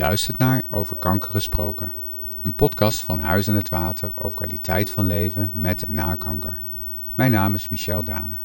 luistert 0.00 0.38
naar 0.38 0.64
Over 0.70 0.96
Kanker 0.96 1.30
Gesproken, 1.30 1.92
een 2.42 2.54
podcast 2.54 3.04
van 3.04 3.20
Huis 3.20 3.48
en 3.48 3.54
het 3.54 3.68
Water 3.68 4.10
over 4.14 4.36
kwaliteit 4.36 4.90
van 4.90 5.06
leven 5.06 5.50
met 5.54 5.82
en 5.82 5.94
na 5.94 6.14
kanker. 6.14 6.62
Mijn 7.16 7.30
naam 7.30 7.54
is 7.54 7.68
Michel 7.68 8.04
Dane. 8.04 8.36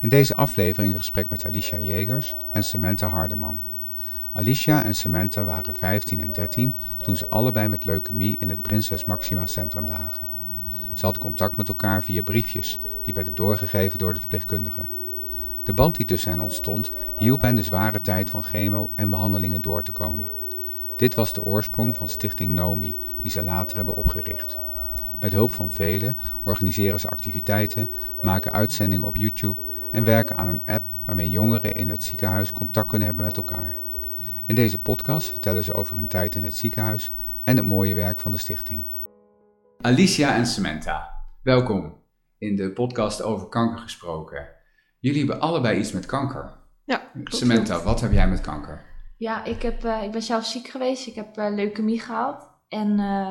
In 0.00 0.08
deze 0.08 0.34
aflevering 0.34 0.92
een 0.92 0.98
gesprek 0.98 1.28
met 1.28 1.44
Alicia 1.44 1.78
Jegers 1.78 2.36
en 2.52 2.62
Samantha 2.62 3.08
Hardeman. 3.08 3.58
Alicia 4.32 4.84
en 4.84 4.94
Samantha 4.94 5.44
waren 5.44 5.74
15 5.74 6.20
en 6.20 6.32
13 6.32 6.74
toen 6.98 7.16
ze 7.16 7.30
allebei 7.30 7.68
met 7.68 7.84
leukemie 7.84 8.36
in 8.38 8.48
het 8.48 8.62
Prinses 8.62 9.04
Maxima 9.04 9.46
Centrum 9.46 9.86
lagen. 9.86 10.28
Ze 10.94 11.04
hadden 11.04 11.22
contact 11.22 11.56
met 11.56 11.68
elkaar 11.68 12.02
via 12.02 12.22
briefjes 12.22 12.78
die 13.02 13.14
werden 13.14 13.34
doorgegeven 13.34 13.98
door 13.98 14.12
de 14.12 14.20
verpleegkundige. 14.20 14.86
De 15.64 15.72
band 15.72 15.96
die 15.96 16.06
tussen 16.06 16.30
hen 16.30 16.40
ontstond 16.40 16.92
hielp 17.16 17.42
hen 17.42 17.54
de 17.54 17.62
zware 17.62 18.00
tijd 18.00 18.30
van 18.30 18.42
chemo 18.42 18.92
en 18.96 19.10
behandelingen 19.10 19.62
door 19.62 19.82
te 19.82 19.92
komen. 19.92 20.37
Dit 20.98 21.14
was 21.14 21.32
de 21.32 21.44
oorsprong 21.44 21.96
van 21.96 22.08
Stichting 22.08 22.54
NOMI, 22.54 22.96
die 23.22 23.30
ze 23.30 23.42
later 23.42 23.76
hebben 23.76 23.96
opgericht. 23.96 24.58
Met 25.20 25.32
hulp 25.32 25.52
van 25.52 25.70
velen 25.70 26.16
organiseren 26.44 27.00
ze 27.00 27.08
activiteiten, 27.08 27.90
maken 28.22 28.52
uitzendingen 28.52 29.06
op 29.06 29.16
YouTube 29.16 29.60
en 29.92 30.04
werken 30.04 30.36
aan 30.36 30.48
een 30.48 30.62
app 30.66 30.84
waarmee 31.06 31.30
jongeren 31.30 31.74
in 31.74 31.88
het 31.88 32.04
ziekenhuis 32.04 32.52
contact 32.52 32.88
kunnen 32.88 33.06
hebben 33.06 33.24
met 33.24 33.36
elkaar. 33.36 33.76
In 34.44 34.54
deze 34.54 34.78
podcast 34.78 35.30
vertellen 35.30 35.64
ze 35.64 35.74
over 35.74 35.96
hun 35.96 36.08
tijd 36.08 36.34
in 36.34 36.44
het 36.44 36.56
ziekenhuis 36.56 37.10
en 37.44 37.56
het 37.56 37.66
mooie 37.66 37.94
werk 37.94 38.20
van 38.20 38.32
de 38.32 38.38
stichting. 38.38 38.86
Alicia 39.80 40.34
en 40.34 40.46
Samantha, 40.46 41.10
welkom 41.42 42.02
in 42.38 42.56
de 42.56 42.72
podcast 42.72 43.22
over 43.22 43.48
kanker 43.48 43.78
gesproken. 43.78 44.48
Jullie 44.98 45.18
hebben 45.18 45.40
allebei 45.40 45.78
iets 45.78 45.92
met 45.92 46.06
kanker. 46.06 46.56
Ja, 46.84 47.10
Samantha, 47.24 47.82
wat 47.82 48.00
heb 48.00 48.12
jij 48.12 48.28
met 48.28 48.40
kanker? 48.40 48.87
Ja, 49.18 49.44
ik, 49.44 49.62
heb, 49.62 49.84
uh, 49.84 50.02
ik 50.02 50.10
ben 50.10 50.22
zelf 50.22 50.46
ziek 50.46 50.68
geweest. 50.68 51.06
Ik 51.06 51.14
heb 51.14 51.38
uh, 51.38 51.54
leukemie 51.54 52.00
gehad. 52.00 52.48
En 52.68 52.98
uh, 52.98 53.30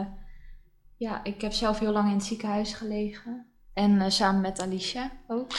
ja, 0.97 1.23
ik 1.23 1.41
heb 1.41 1.52
zelf 1.52 1.80
heel 1.80 1.91
lang 1.91 2.07
in 2.07 2.16
het 2.16 2.23
ziekenhuis 2.23 2.73
gelegen. 2.73 3.45
En 3.73 4.11
samen 4.11 4.41
met 4.41 4.61
Alicia 4.61 5.11
ook. 5.27 5.52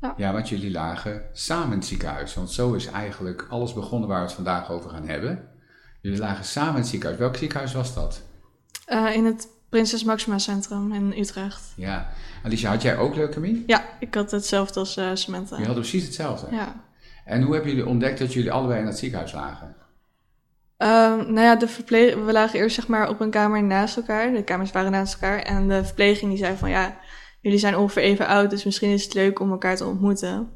Ja. 0.00 0.14
ja, 0.16 0.32
want 0.32 0.48
jullie 0.48 0.70
lagen 0.70 1.22
samen 1.32 1.72
in 1.72 1.78
het 1.78 1.86
ziekenhuis. 1.86 2.34
Want 2.34 2.50
zo 2.50 2.72
is 2.72 2.86
eigenlijk 2.86 3.46
alles 3.50 3.72
begonnen 3.72 4.08
waar 4.08 4.18
we 4.18 4.24
het 4.24 4.34
vandaag 4.34 4.70
over 4.70 4.90
gaan 4.90 5.08
hebben. 5.08 5.48
Jullie 6.00 6.18
lagen 6.18 6.44
samen 6.44 6.74
in 6.74 6.80
het 6.80 6.88
ziekenhuis. 6.88 7.20
Welk 7.20 7.36
ziekenhuis 7.36 7.72
was 7.72 7.94
dat? 7.94 8.24
in 9.14 9.24
het 9.24 9.48
Prinses 9.68 10.04
Maxima 10.04 10.38
Centrum 10.38 10.92
in 10.92 11.14
Utrecht. 11.18 11.72
Ja. 11.76 12.12
Alicia, 12.42 12.70
had 12.70 12.82
jij 12.82 12.96
ook 12.98 13.14
leukemie? 13.14 13.64
Ja, 13.66 13.84
ik 14.00 14.14
had 14.14 14.30
hetzelfde 14.30 14.80
als 14.80 14.96
uh, 14.96 15.10
Samantha. 15.14 15.58
Je 15.58 15.64
had 15.64 15.74
precies 15.74 16.04
hetzelfde? 16.04 16.54
Ja. 16.54 16.85
En 17.26 17.42
hoe 17.42 17.54
hebben 17.54 17.70
jullie 17.70 17.86
ontdekt 17.86 18.18
dat 18.18 18.32
jullie 18.32 18.52
allebei 18.52 18.80
in 18.80 18.86
het 18.86 18.98
ziekenhuis 18.98 19.32
lagen? 19.32 19.76
Uh, 20.78 20.88
nou 21.16 21.40
ja, 21.40 21.56
de 21.56 21.68
verpleeg... 21.68 22.14
we 22.14 22.32
lagen 22.32 22.58
eerst 22.58 22.74
zeg 22.74 22.86
maar 22.86 23.08
op 23.08 23.20
een 23.20 23.30
kamer 23.30 23.62
naast 23.62 23.96
elkaar. 23.96 24.32
De 24.32 24.44
kamers 24.44 24.72
waren 24.72 24.90
naast 24.90 25.12
elkaar. 25.12 25.38
En 25.38 25.68
de 25.68 25.84
verpleging 25.84 26.30
die 26.30 26.38
zei 26.38 26.56
van 26.56 26.70
ja, 26.70 26.96
jullie 27.40 27.58
zijn 27.58 27.76
ongeveer 27.76 28.02
even 28.02 28.26
oud, 28.26 28.50
dus 28.50 28.64
misschien 28.64 28.90
is 28.90 29.04
het 29.04 29.14
leuk 29.14 29.40
om 29.40 29.50
elkaar 29.50 29.76
te 29.76 29.84
ontmoeten. 29.84 30.50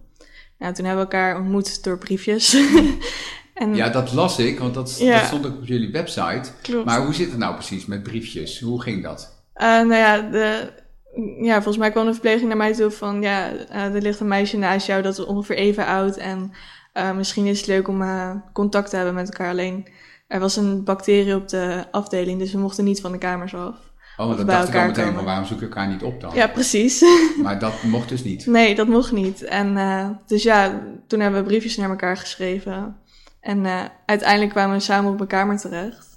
Nou, 0.58 0.74
toen 0.74 0.84
hebben 0.84 1.06
we 1.06 1.12
elkaar 1.12 1.36
ontmoet 1.36 1.84
door 1.84 1.98
briefjes. 1.98 2.54
en, 3.54 3.74
ja, 3.74 3.88
dat 3.88 4.12
las 4.12 4.38
ik, 4.38 4.58
want 4.58 4.74
dat, 4.74 4.98
ja. 4.98 5.18
dat 5.18 5.26
stond 5.26 5.46
ook 5.46 5.56
op 5.56 5.66
jullie 5.66 5.92
website. 5.92 6.50
Klopt. 6.62 6.84
Maar 6.84 7.04
hoe 7.04 7.14
zit 7.14 7.30
het 7.30 7.38
nou 7.38 7.54
precies 7.54 7.86
met 7.86 8.02
briefjes? 8.02 8.60
Hoe 8.60 8.82
ging 8.82 9.02
dat? 9.02 9.44
Uh, 9.56 9.66
nou 9.66 9.94
ja, 9.94 10.20
de, 10.20 10.72
ja, 11.40 11.54
volgens 11.54 11.76
mij 11.76 11.90
kwam 11.90 12.06
de 12.06 12.12
verpleging 12.12 12.48
naar 12.48 12.56
mij 12.56 12.74
toe 12.74 12.90
van 12.90 13.22
ja, 13.22 13.52
uh, 13.52 13.94
er 13.94 14.02
ligt 14.02 14.20
een 14.20 14.28
meisje 14.28 14.58
naast 14.58 14.86
jou 14.86 15.02
dat 15.02 15.18
is 15.18 15.24
ongeveer 15.24 15.56
even 15.56 15.86
oud 15.86 16.16
en 16.16 16.52
uh, 16.94 17.12
misschien 17.12 17.46
is 17.46 17.58
het 17.58 17.66
leuk 17.66 17.88
om 17.88 18.02
uh, 18.02 18.30
contact 18.52 18.90
te 18.90 18.96
hebben 18.96 19.14
met 19.14 19.26
elkaar. 19.26 19.50
Alleen 19.50 19.86
er 20.26 20.40
was 20.40 20.56
een 20.56 20.84
bacterie 20.84 21.34
op 21.34 21.48
de 21.48 21.84
afdeling, 21.90 22.38
dus 22.38 22.52
we 22.52 22.58
mochten 22.58 22.84
niet 22.84 23.00
van 23.00 23.12
de 23.12 23.18
kamers 23.18 23.54
af. 23.54 23.76
Oh, 24.16 24.36
dat 24.36 24.46
dacht 24.46 24.68
ik 24.68 24.74
al 24.74 24.86
meteen 24.86 25.14
van 25.14 25.24
waarom 25.24 25.44
zoek 25.44 25.58
je 25.58 25.64
elkaar 25.64 25.88
niet 25.88 26.02
op 26.02 26.20
dan? 26.20 26.34
Ja, 26.34 26.46
precies. 26.46 27.04
Maar 27.42 27.58
dat 27.58 27.82
mocht 27.82 28.08
dus 28.08 28.24
niet? 28.24 28.46
Nee, 28.46 28.74
dat 28.74 28.88
mocht 28.88 29.12
niet. 29.12 29.42
En 29.42 30.18
dus 30.26 30.42
ja, 30.42 30.82
toen 31.06 31.20
hebben 31.20 31.40
we 31.40 31.46
briefjes 31.46 31.76
naar 31.76 31.90
elkaar 31.90 32.16
geschreven. 32.16 32.96
En 33.40 33.66
uiteindelijk 34.06 34.50
kwamen 34.50 34.76
we 34.76 34.82
samen 34.82 35.10
op 35.10 35.16
mijn 35.16 35.28
kamer 35.28 35.58
terecht 35.58 36.09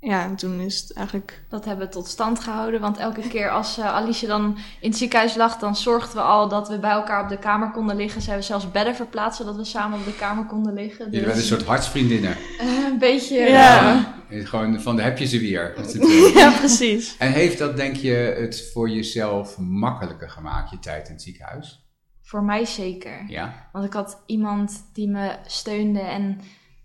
ja, 0.00 0.24
en 0.24 0.36
toen 0.36 0.60
is 0.60 0.80
het 0.80 0.92
eigenlijk... 0.92 1.42
Dat 1.48 1.64
hebben 1.64 1.86
we 1.86 1.92
tot 1.92 2.06
stand 2.06 2.40
gehouden. 2.40 2.80
Want 2.80 2.98
elke 2.98 3.28
keer 3.28 3.50
als 3.50 3.78
uh, 3.78 3.94
Alicia 3.94 4.28
dan 4.28 4.56
in 4.80 4.88
het 4.88 4.98
ziekenhuis 4.98 5.34
lag... 5.34 5.58
dan 5.58 5.76
zorgden 5.76 6.16
we 6.16 6.22
al 6.22 6.48
dat 6.48 6.68
we 6.68 6.78
bij 6.78 6.90
elkaar 6.90 7.22
op 7.22 7.28
de 7.28 7.38
kamer 7.38 7.70
konden 7.70 7.96
liggen. 7.96 8.20
Ze 8.20 8.28
hebben 8.28 8.46
zelfs 8.46 8.70
bedden 8.70 8.94
verplaatst... 8.94 9.38
zodat 9.38 9.56
we 9.56 9.64
samen 9.64 9.98
op 9.98 10.04
de 10.04 10.14
kamer 10.14 10.44
konden 10.44 10.74
liggen. 10.74 11.04
Jullie 11.04 11.10
dus... 11.10 11.20
werden 11.20 11.42
een 11.42 11.48
soort 11.48 11.64
hartsvriendinnen. 11.64 12.36
Uh, 12.60 12.84
een 12.84 12.98
beetje, 12.98 13.38
ja. 13.38 13.46
ja. 13.48 14.44
Gewoon 14.44 14.80
van 14.80 14.96
de 14.96 15.02
heb 15.02 15.18
je 15.18 15.26
ze 15.26 15.38
weer. 15.38 15.74
ja, 16.40 16.50
precies. 16.50 17.16
En 17.18 17.32
heeft 17.32 17.58
dat, 17.58 17.76
denk 17.76 17.96
je, 17.96 18.36
het 18.38 18.70
voor 18.72 18.90
jezelf 18.90 19.58
makkelijker 19.58 20.30
gemaakt... 20.30 20.70
je 20.70 20.78
tijd 20.78 21.06
in 21.06 21.12
het 21.12 21.22
ziekenhuis? 21.22 21.88
Voor 22.22 22.42
mij 22.42 22.64
zeker. 22.64 23.24
Ja? 23.28 23.68
Want 23.72 23.84
ik 23.84 23.92
had 23.92 24.22
iemand 24.26 24.90
die 24.92 25.08
me 25.08 25.36
steunde 25.46 26.00
en 26.00 26.40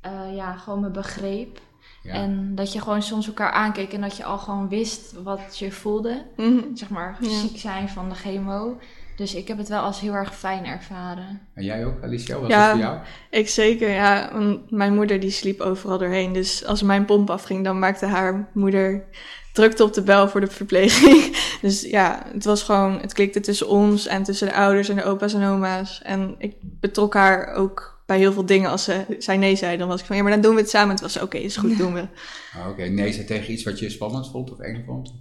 uh, 0.06 0.36
ja, 0.36 0.56
gewoon 0.56 0.80
me 0.80 0.90
begreep... 0.90 1.64
Ja. 2.04 2.14
En 2.14 2.56
dat 2.56 2.74
je 2.74 2.82
gewoon 2.82 3.02
soms 3.02 3.28
elkaar 3.28 3.52
aankeek 3.52 3.94
en 3.94 4.02
dat 4.02 4.18
je 4.18 4.24
al 4.24 4.38
gewoon 4.38 4.70
wist 4.70 5.14
wat 5.24 5.58
je 5.58 5.72
voelde. 5.72 6.26
Mm 6.36 6.60
-hmm. 6.60 6.78
Zeg 6.78 6.90
maar, 6.90 7.18
ja. 7.20 7.40
ziek 7.40 7.58
zijn 7.58 7.90
van 7.90 8.10
de 8.10 8.16
chemo. 8.16 8.78
Dus 9.16 9.36
ik 9.36 9.48
heb 9.48 9.58
het 9.58 9.70
wel 9.70 9.82
als 9.82 10.00
heel 10.00 10.14
erg 10.14 10.36
fijn 10.36 10.66
ervaren. 10.66 11.42
En 11.54 11.64
jij 11.64 11.86
ook, 11.86 12.04
Alicia? 12.04 12.40
Wat 12.40 12.50
ja, 12.50 12.60
was 12.60 12.70
voor 12.70 12.80
jou? 12.80 13.00
Ik 13.30 13.50
zeker, 13.50 13.90
ja. 13.90 14.32
Mijn 14.70 14.96
moeder 14.96 15.20
die 15.20 15.30
sliep 15.30 15.60
overal 15.60 15.98
doorheen. 15.98 16.34
Dus 16.34 16.66
als 16.66 16.82
mijn 16.82 17.06
pomp 17.06 17.30
afging, 17.30 17.64
dan 17.64 17.80
maakte 17.80 18.06
haar 18.06 18.50
moeder 18.54 19.06
drukte 19.56 19.84
op 19.84 19.94
de 19.94 20.02
bel 20.02 20.30
voor 20.30 20.42
de 20.42 20.48
verpleging. 20.48 21.24
Dus 21.62 21.82
ja, 21.82 22.24
het 22.34 22.46
was 22.46 22.64
gewoon, 22.64 23.00
het 23.00 23.14
klikte 23.14 23.40
tussen 23.40 23.68
ons 23.68 24.08
en 24.08 24.24
tussen 24.24 24.48
de 24.48 24.54
ouders 24.54 24.90
en 24.90 24.96
de 24.96 25.04
opa's 25.04 25.34
en 25.34 25.48
oma's. 25.48 26.02
En 26.04 26.36
ik 26.38 26.56
betrok 26.62 27.14
haar 27.14 27.54
ook 27.54 27.95
bij 28.06 28.18
heel 28.18 28.34
veel 28.34 28.46
dingen, 28.46 28.70
als 28.70 28.84
ze, 28.84 29.16
zij 29.20 29.38
nee 29.38 29.56
zei, 29.56 29.78
dan 29.78 29.88
was 29.88 30.00
ik 30.00 30.06
van 30.06 30.16
ja, 30.16 30.22
maar 30.22 30.32
dan 30.32 30.42
doen 30.42 30.56
we 30.56 30.62
het 30.62 30.70
samen. 30.70 30.90
Het 30.90 31.02
was 31.02 31.16
oké, 31.16 31.26
okay, 31.26 31.42
is 31.42 31.58
goed, 31.58 31.78
doen 31.78 31.94
we. 31.94 32.08
Oké, 32.60 32.70
okay. 32.70 32.88
nee 32.88 33.14
zei 33.14 33.26
tegen 33.26 33.54
iets 33.54 33.64
wat 33.64 33.80
je 33.80 33.90
spannend 33.90 34.32
vond 34.32 34.52
of 34.52 34.60
eng 34.60 34.84
vond? 34.86 35.14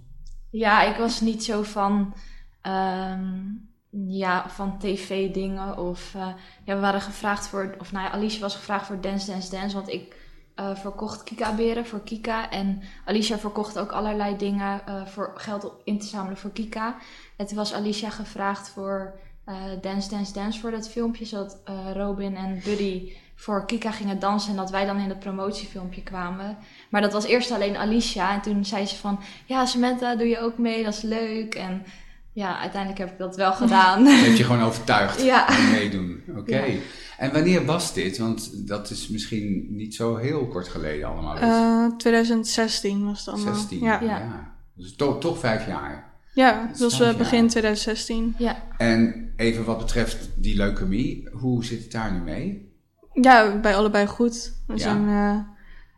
Ja, 0.49 0.83
ik 0.83 0.95
was 0.95 1.21
niet 1.21 1.43
zo 1.43 1.63
van, 1.63 2.13
um, 2.61 3.69
ja, 4.07 4.49
van 4.49 4.79
tv-dingen 4.79 5.77
of 5.77 6.13
uh, 6.15 6.27
ja, 6.65 6.75
we 6.75 6.81
waren 6.81 7.01
gevraagd 7.01 7.47
voor, 7.47 7.75
of 7.79 7.91
nou 7.91 8.05
ja, 8.05 8.11
Alicia 8.11 8.39
was 8.39 8.55
gevraagd 8.55 8.85
voor 8.85 9.01
Dance, 9.01 9.31
Dance, 9.31 9.49
Dance, 9.49 9.75
want 9.75 9.89
ik 9.89 10.15
uh, 10.55 10.75
verkocht 10.75 11.23
Kika-beren 11.23 11.85
voor 11.85 12.03
Kika 12.03 12.49
en 12.49 12.81
Alicia 13.05 13.37
verkocht 13.37 13.79
ook 13.79 13.91
allerlei 13.91 14.37
dingen 14.37 14.81
uh, 14.89 15.05
voor 15.05 15.31
geld 15.35 15.71
in 15.83 15.99
te 15.99 16.05
zamelen 16.05 16.37
voor 16.37 16.51
Kika. 16.51 16.95
En 17.37 17.45
toen 17.45 17.57
was 17.57 17.73
Alicia 17.73 18.09
gevraagd 18.09 18.69
voor 18.69 19.19
uh, 19.49 19.55
Dance 19.81 20.09
Dance 20.09 20.33
Dance 20.33 20.59
voor 20.59 20.71
dat 20.71 20.89
filmpje. 20.89 21.25
Zodat 21.25 21.61
uh, 21.69 21.91
Robin 21.93 22.35
en 22.35 22.61
Buddy 22.63 23.11
voor 23.35 23.65
Kika 23.65 23.91
gingen 23.91 24.19
dansen 24.19 24.49
en 24.49 24.57
dat 24.57 24.69
wij 24.69 24.85
dan 24.85 24.97
in 24.97 25.09
het 25.09 25.19
promotiefilmpje 25.19 26.03
kwamen. 26.03 26.57
Maar 26.89 27.01
dat 27.01 27.13
was 27.13 27.25
eerst 27.25 27.51
alleen 27.51 27.77
Alicia. 27.77 28.33
En 28.33 28.41
toen 28.41 28.65
zei 28.65 28.85
ze 28.85 28.95
van, 28.95 29.19
ja 29.45 29.65
Samantha, 29.65 30.15
doe 30.15 30.27
je 30.27 30.39
ook 30.39 30.57
mee? 30.57 30.83
Dat 30.83 30.93
is 30.93 31.01
leuk. 31.01 31.55
En 31.55 31.83
ja, 32.31 32.59
uiteindelijk 32.59 33.01
heb 33.01 33.11
ik 33.11 33.17
dat 33.17 33.35
wel 33.35 33.53
gedaan. 33.53 34.03
Dat 34.03 34.13
heb 34.13 34.35
je 34.35 34.43
gewoon 34.43 34.63
overtuigd 34.63 35.21
ja. 35.21 35.47
om 35.49 35.71
meedoen. 35.71 36.23
Oké. 36.29 36.39
Okay. 36.39 36.71
Ja. 36.71 36.79
En 37.17 37.33
wanneer 37.33 37.65
was 37.65 37.93
dit? 37.93 38.17
Want 38.17 38.67
dat 38.67 38.89
is 38.89 39.07
misschien 39.07 39.67
niet 39.69 39.95
zo 39.95 40.15
heel 40.15 40.47
kort 40.47 40.67
geleden 40.67 41.07
allemaal. 41.07 41.37
Uh, 41.37 41.97
2016 41.97 43.05
was 43.05 43.25
het 43.25 43.35
allemaal. 43.35 43.55
16, 43.55 43.79
ja. 43.79 44.01
ja. 44.01 44.53
Dus 44.73 44.95
toch, 44.95 45.19
toch 45.19 45.39
vijf 45.39 45.67
jaar. 45.67 46.14
Ja, 46.35 46.67
dat 46.67 46.79
was 46.79 47.01
uh, 47.01 47.15
begin 47.15 47.47
2016. 47.47 48.35
Ja. 48.37 48.63
En 48.77 49.31
even 49.35 49.65
wat 49.65 49.77
betreft 49.77 50.29
die 50.35 50.55
leukemie, 50.55 51.29
hoe 51.31 51.65
zit 51.65 51.81
het 51.81 51.91
daar 51.91 52.11
nu 52.11 52.19
mee? 52.19 52.73
Ja, 53.13 53.59
bij 53.59 53.75
allebei 53.75 54.07
goed. 54.07 54.53
We 54.67 54.73
ja. 54.73 54.79
zijn 54.79 55.07
uh, 55.07 55.37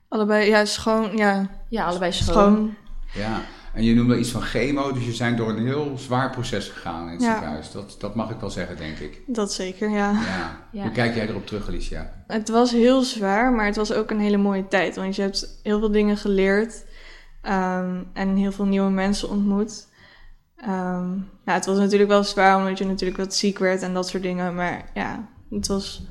allebei, 0.07 0.49
ja, 0.49 0.65
schoon, 0.65 1.17
ja. 1.17 1.49
Ja, 1.69 1.85
allebei 1.85 2.11
schoon. 2.11 2.33
schoon. 2.33 2.75
Ja, 3.13 3.41
en 3.73 3.83
je 3.83 3.95
noemde 3.95 4.19
iets 4.19 4.31
van 4.31 4.41
chemo, 4.41 4.91
dus 4.91 5.05
je 5.05 5.13
zijn 5.13 5.35
door 5.35 5.49
een 5.49 5.65
heel 5.65 5.97
zwaar 5.97 6.29
proces 6.29 6.67
gegaan 6.67 7.05
in 7.05 7.13
het 7.13 7.21
ja. 7.21 7.31
ziekenhuis. 7.31 7.71
Dat, 7.71 7.95
dat 7.99 8.15
mag 8.15 8.29
ik 8.29 8.39
wel 8.39 8.49
zeggen, 8.49 8.77
denk 8.77 8.97
ik. 8.97 9.21
Dat 9.27 9.53
zeker, 9.53 9.89
ja. 9.89 10.11
ja. 10.11 10.67
ja. 10.71 10.81
Hoe 10.81 10.91
kijk 10.91 11.15
jij 11.15 11.27
erop 11.27 11.47
terug, 11.47 11.67
Alicia? 11.67 12.23
Het 12.27 12.49
was 12.49 12.71
heel 12.71 13.01
zwaar, 13.01 13.51
maar 13.51 13.65
het 13.65 13.75
was 13.75 13.93
ook 13.93 14.11
een 14.11 14.19
hele 14.19 14.37
mooie 14.37 14.67
tijd. 14.67 14.95
Want 14.95 15.15
je 15.15 15.21
hebt 15.21 15.59
heel 15.63 15.79
veel 15.79 15.91
dingen 15.91 16.17
geleerd 16.17 16.85
um, 17.43 18.07
en 18.13 18.35
heel 18.35 18.51
veel 18.51 18.65
nieuwe 18.65 18.89
mensen 18.89 19.29
ontmoet. 19.29 19.86
Um, 20.61 21.29
nou, 21.45 21.57
het 21.57 21.65
was 21.65 21.77
natuurlijk 21.77 22.09
wel 22.09 22.23
zwaar 22.23 22.57
omdat 22.57 22.77
je 22.77 22.85
natuurlijk 22.85 23.17
wat 23.17 23.35
ziek 23.35 23.57
werd 23.57 23.81
en 23.81 23.93
dat 23.93 24.07
soort 24.07 24.23
dingen. 24.23 24.55
Maar 24.55 24.89
ja, 24.93 25.29
het 25.49 25.67
was 25.67 26.03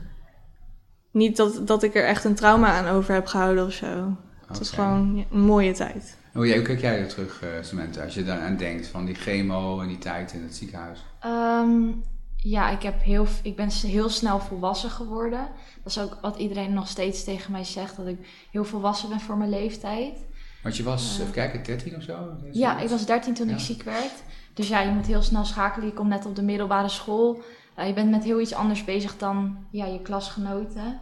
niet 1.10 1.36
dat, 1.36 1.66
dat 1.66 1.82
ik 1.82 1.94
er 1.94 2.04
echt 2.04 2.24
een 2.24 2.34
trauma 2.34 2.72
aan 2.72 2.94
over 2.94 3.14
heb 3.14 3.26
gehouden 3.26 3.66
of 3.66 3.72
zo. 3.72 3.86
Okay. 3.86 4.16
Het 4.46 4.58
was 4.58 4.70
gewoon 4.70 5.26
een 5.30 5.40
mooie 5.40 5.72
tijd. 5.72 6.16
Hoe, 6.32 6.52
hoe 6.54 6.62
kijk 6.62 6.80
jij 6.80 6.98
er 6.98 7.08
terug, 7.08 7.42
uh, 7.42 7.48
Samantha, 7.60 8.04
als 8.04 8.14
je 8.14 8.24
daar 8.24 8.40
aan 8.40 8.56
denkt 8.56 8.86
van 8.86 9.04
die 9.04 9.14
chemo 9.14 9.80
en 9.80 9.88
die 9.88 9.98
tijd 9.98 10.32
in 10.32 10.42
het 10.42 10.54
ziekenhuis? 10.54 11.04
Um, 11.24 12.02
ja, 12.36 12.70
ik, 12.70 12.82
heb 12.82 13.02
heel, 13.02 13.26
ik 13.42 13.56
ben 13.56 13.70
heel 13.70 14.08
snel 14.08 14.40
volwassen 14.40 14.90
geworden. 14.90 15.48
Dat 15.82 15.92
is 15.92 15.98
ook 15.98 16.18
wat 16.20 16.36
iedereen 16.36 16.72
nog 16.72 16.88
steeds 16.88 17.24
tegen 17.24 17.52
mij 17.52 17.64
zegt, 17.64 17.96
dat 17.96 18.06
ik 18.06 18.46
heel 18.50 18.64
volwassen 18.64 19.08
ben 19.08 19.20
voor 19.20 19.36
mijn 19.36 19.50
leeftijd. 19.50 20.24
Want 20.66 20.78
je 20.78 20.84
was, 20.84 21.18
even 21.20 21.32
kijken, 21.32 21.62
13 21.62 21.96
of 21.96 22.02
zo? 22.02 22.36
Ja, 22.52 22.78
ik 22.78 22.88
was 22.88 23.06
13 23.06 23.34
toen 23.34 23.48
ik 23.48 23.58
ziek 23.58 23.82
werd. 23.82 24.12
Dus 24.54 24.68
ja, 24.68 24.80
je 24.80 24.90
moet 24.90 25.06
heel 25.06 25.22
snel 25.22 25.44
schakelen. 25.44 25.86
Je 25.86 25.94
komt 25.94 26.08
net 26.08 26.26
op 26.26 26.36
de 26.36 26.42
middelbare 26.42 26.88
school. 26.88 27.42
Uh, 27.78 27.86
je 27.86 27.92
bent 27.92 28.10
met 28.10 28.24
heel 28.24 28.40
iets 28.40 28.54
anders 28.54 28.84
bezig 28.84 29.16
dan 29.18 29.56
ja, 29.70 29.84
je 29.86 30.02
klasgenoten. 30.02 30.98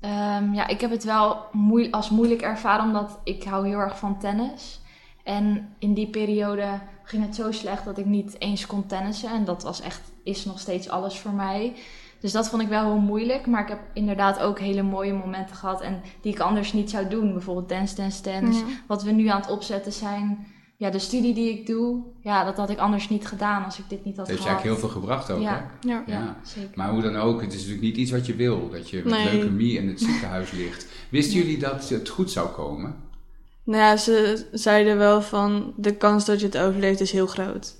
Um, 0.00 0.54
ja, 0.54 0.66
ik 0.66 0.80
heb 0.80 0.90
het 0.90 1.04
wel 1.04 1.44
moe 1.52 1.92
als 1.92 2.10
moeilijk 2.10 2.42
ervaren, 2.42 2.84
omdat 2.84 3.20
ik 3.24 3.44
hou 3.44 3.68
heel 3.68 3.78
erg 3.78 3.98
van 3.98 4.18
tennis. 4.18 4.80
En 5.24 5.74
in 5.78 5.94
die 5.94 6.08
periode 6.08 6.80
ging 7.02 7.24
het 7.24 7.34
zo 7.34 7.52
slecht 7.52 7.84
dat 7.84 7.98
ik 7.98 8.06
niet 8.06 8.40
eens 8.40 8.66
kon 8.66 8.86
tennissen. 8.86 9.30
En 9.30 9.44
dat 9.44 9.62
was 9.62 9.80
echt, 9.80 10.00
is 10.24 10.44
nog 10.44 10.58
steeds 10.58 10.88
alles 10.88 11.18
voor 11.18 11.32
mij. 11.32 11.76
Dus 12.26 12.34
dat 12.34 12.48
vond 12.48 12.62
ik 12.62 12.68
wel 12.68 12.84
heel 12.84 13.00
moeilijk. 13.00 13.46
Maar 13.46 13.62
ik 13.62 13.68
heb 13.68 13.78
inderdaad 13.92 14.38
ook 14.38 14.58
hele 14.58 14.82
mooie 14.82 15.12
momenten 15.12 15.56
gehad. 15.56 15.80
En 15.80 16.02
die 16.20 16.32
ik 16.32 16.40
anders 16.40 16.72
niet 16.72 16.90
zou 16.90 17.08
doen. 17.08 17.32
Bijvoorbeeld 17.32 17.68
dance, 17.68 17.94
dance, 17.94 18.22
dance. 18.22 18.64
Wat 18.86 19.02
we 19.02 19.10
nu 19.10 19.26
aan 19.26 19.40
het 19.40 19.50
opzetten 19.50 19.92
zijn. 19.92 20.46
Ja, 20.76 20.90
de 20.90 20.98
studie 20.98 21.34
die 21.34 21.50
ik 21.50 21.66
doe. 21.66 22.02
Ja, 22.20 22.44
dat 22.44 22.56
had 22.56 22.70
ik 22.70 22.78
anders 22.78 23.08
niet 23.08 23.26
gedaan 23.26 23.64
als 23.64 23.78
ik 23.78 23.88
dit 23.88 24.04
niet 24.04 24.16
had 24.16 24.26
gehad. 24.26 24.38
Dat 24.38 24.46
heeft 24.46 24.48
eigenlijk 24.48 24.80
heel 24.80 24.90
veel 24.90 25.00
gebracht 25.00 25.30
ook, 25.30 25.40
ja. 25.40 25.70
hè? 25.80 25.88
Ja. 25.88 26.02
ja. 26.06 26.36
zeker. 26.42 26.70
Maar 26.74 26.90
hoe 26.90 27.02
dan 27.02 27.16
ook, 27.16 27.40
het 27.40 27.52
is 27.52 27.58
natuurlijk 27.58 27.82
niet 27.82 27.96
iets 27.96 28.10
wat 28.10 28.26
je 28.26 28.34
wil. 28.34 28.70
Dat 28.70 28.90
je 28.90 29.02
met 29.04 29.12
nee. 29.12 29.32
leukemie 29.32 29.78
in 29.78 29.88
het 29.88 30.00
ziekenhuis 30.00 30.50
ligt. 30.50 30.86
Wisten 31.10 31.36
jullie 31.36 31.58
dat 31.58 31.88
het 31.88 32.08
goed 32.08 32.30
zou 32.30 32.48
komen? 32.48 32.96
Nou 33.64 33.82
ja, 33.82 33.96
ze 33.96 34.46
zeiden 34.52 34.98
wel 34.98 35.22
van 35.22 35.72
de 35.76 35.96
kans 35.96 36.24
dat 36.24 36.40
je 36.40 36.46
het 36.46 36.58
overleeft 36.58 37.00
is 37.00 37.12
heel 37.12 37.26
groot. 37.26 37.76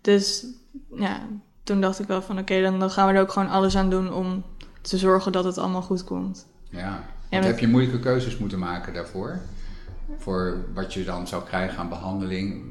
Dus 0.00 0.46
ja, 0.94 1.28
toen 1.70 1.80
dacht 1.80 1.98
ik 1.98 2.06
wel 2.06 2.22
van 2.22 2.38
oké, 2.38 2.62
dan, 2.62 2.78
dan 2.78 2.90
gaan 2.90 3.08
we 3.08 3.14
er 3.14 3.20
ook 3.20 3.32
gewoon 3.32 3.48
alles 3.48 3.76
aan 3.76 3.90
doen 3.90 4.12
om 4.12 4.44
te 4.80 4.98
zorgen 4.98 5.32
dat 5.32 5.44
het 5.44 5.58
allemaal 5.58 5.82
goed 5.82 6.04
komt. 6.04 6.46
Ja, 6.70 7.02
want 7.30 7.44
heb 7.44 7.58
je 7.58 7.68
moeilijke 7.68 8.00
keuzes 8.00 8.38
moeten 8.38 8.58
maken 8.58 8.94
daarvoor? 8.94 9.38
Voor 10.18 10.64
wat 10.74 10.94
je 10.94 11.04
dan 11.04 11.26
zou 11.26 11.44
krijgen 11.44 11.78
aan 11.78 11.88
behandeling. 11.88 12.62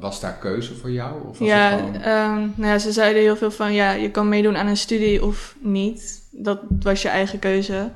Was 0.00 0.20
daar 0.20 0.32
keuze 0.32 0.74
voor 0.74 0.90
jou? 0.90 1.28
Of 1.28 1.38
was 1.38 1.48
ja, 1.48 1.70
het 1.70 1.80
gewoon... 1.80 2.38
um, 2.38 2.52
nou 2.56 2.72
ja, 2.72 2.78
ze 2.78 2.92
zeiden 2.92 3.22
heel 3.22 3.36
veel 3.36 3.50
van 3.50 3.72
ja, 3.72 3.90
je 3.92 4.10
kan 4.10 4.28
meedoen 4.28 4.56
aan 4.56 4.66
een 4.66 4.76
studie 4.76 5.24
of 5.24 5.56
niet. 5.60 6.28
Dat 6.32 6.60
was 6.80 7.02
je 7.02 7.08
eigen 7.08 7.38
keuze. 7.38 7.90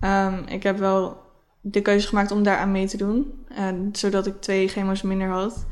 Um, 0.00 0.44
ik 0.46 0.62
heb 0.62 0.78
wel 0.78 1.22
de 1.60 1.80
keuze 1.80 2.08
gemaakt 2.08 2.30
om 2.30 2.42
daaraan 2.42 2.72
mee 2.72 2.86
te 2.86 2.96
doen. 2.96 3.44
En, 3.48 3.88
zodat 3.92 4.26
ik 4.26 4.40
twee 4.40 4.68
chemo's 4.68 5.02
minder 5.02 5.28
had. 5.28 5.66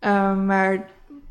Um, 0.00 0.46
maar 0.46 0.90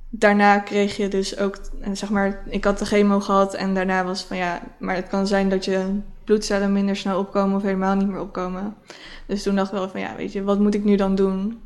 daarna 0.10 0.60
kreeg 0.60 0.98
je 0.98 1.08
dus 1.08 1.38
ook, 1.38 1.58
zeg 1.94 2.10
maar, 2.10 2.44
ik 2.50 2.64
had 2.64 2.80
de 2.80 2.86
chemo 2.86 3.20
gehad 3.20 3.54
en 3.54 3.74
daarna 3.74 4.04
was 4.04 4.24
van 4.24 4.38
ja, 4.38 4.62
maar 4.80 4.96
het 4.96 5.08
kan 5.08 5.28
zijn 5.28 5.50
dat 5.50 5.66
je 5.66 6.00
bloedcellen 6.24 6.74
minder 6.74 6.96
snel 6.96 7.20
opkomen 7.20 7.56
of 7.56 7.62
helemaal 7.62 7.96
niet 7.96 8.08
meer 8.08 8.20
opkomen. 8.20 8.76
Dus 9.28 9.44
toen 9.44 9.56
dacht 9.56 9.72
ik 9.72 9.78
wel 9.78 9.90
van 9.90 10.00
ja, 10.00 10.16
weet 10.16 10.32
je, 10.32 10.44
wat 10.44 10.60
moet 10.60 10.76
ik 10.76 10.84
nu 10.84 10.96
dan 10.96 11.16
doen? 11.16 11.62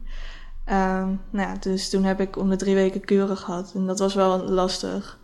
Um, 0.65 1.21
nou 1.29 1.49
ja, 1.49 1.55
dus 1.59 1.89
toen 1.89 2.03
heb 2.03 2.19
ik 2.19 2.37
om 2.37 2.49
de 2.49 2.55
drie 2.55 2.75
weken 2.75 3.05
kuren 3.05 3.37
gehad 3.37 3.71
en 3.75 3.85
dat 3.85 3.99
was 3.99 4.13
wel 4.13 4.43
lastig. 4.43 5.21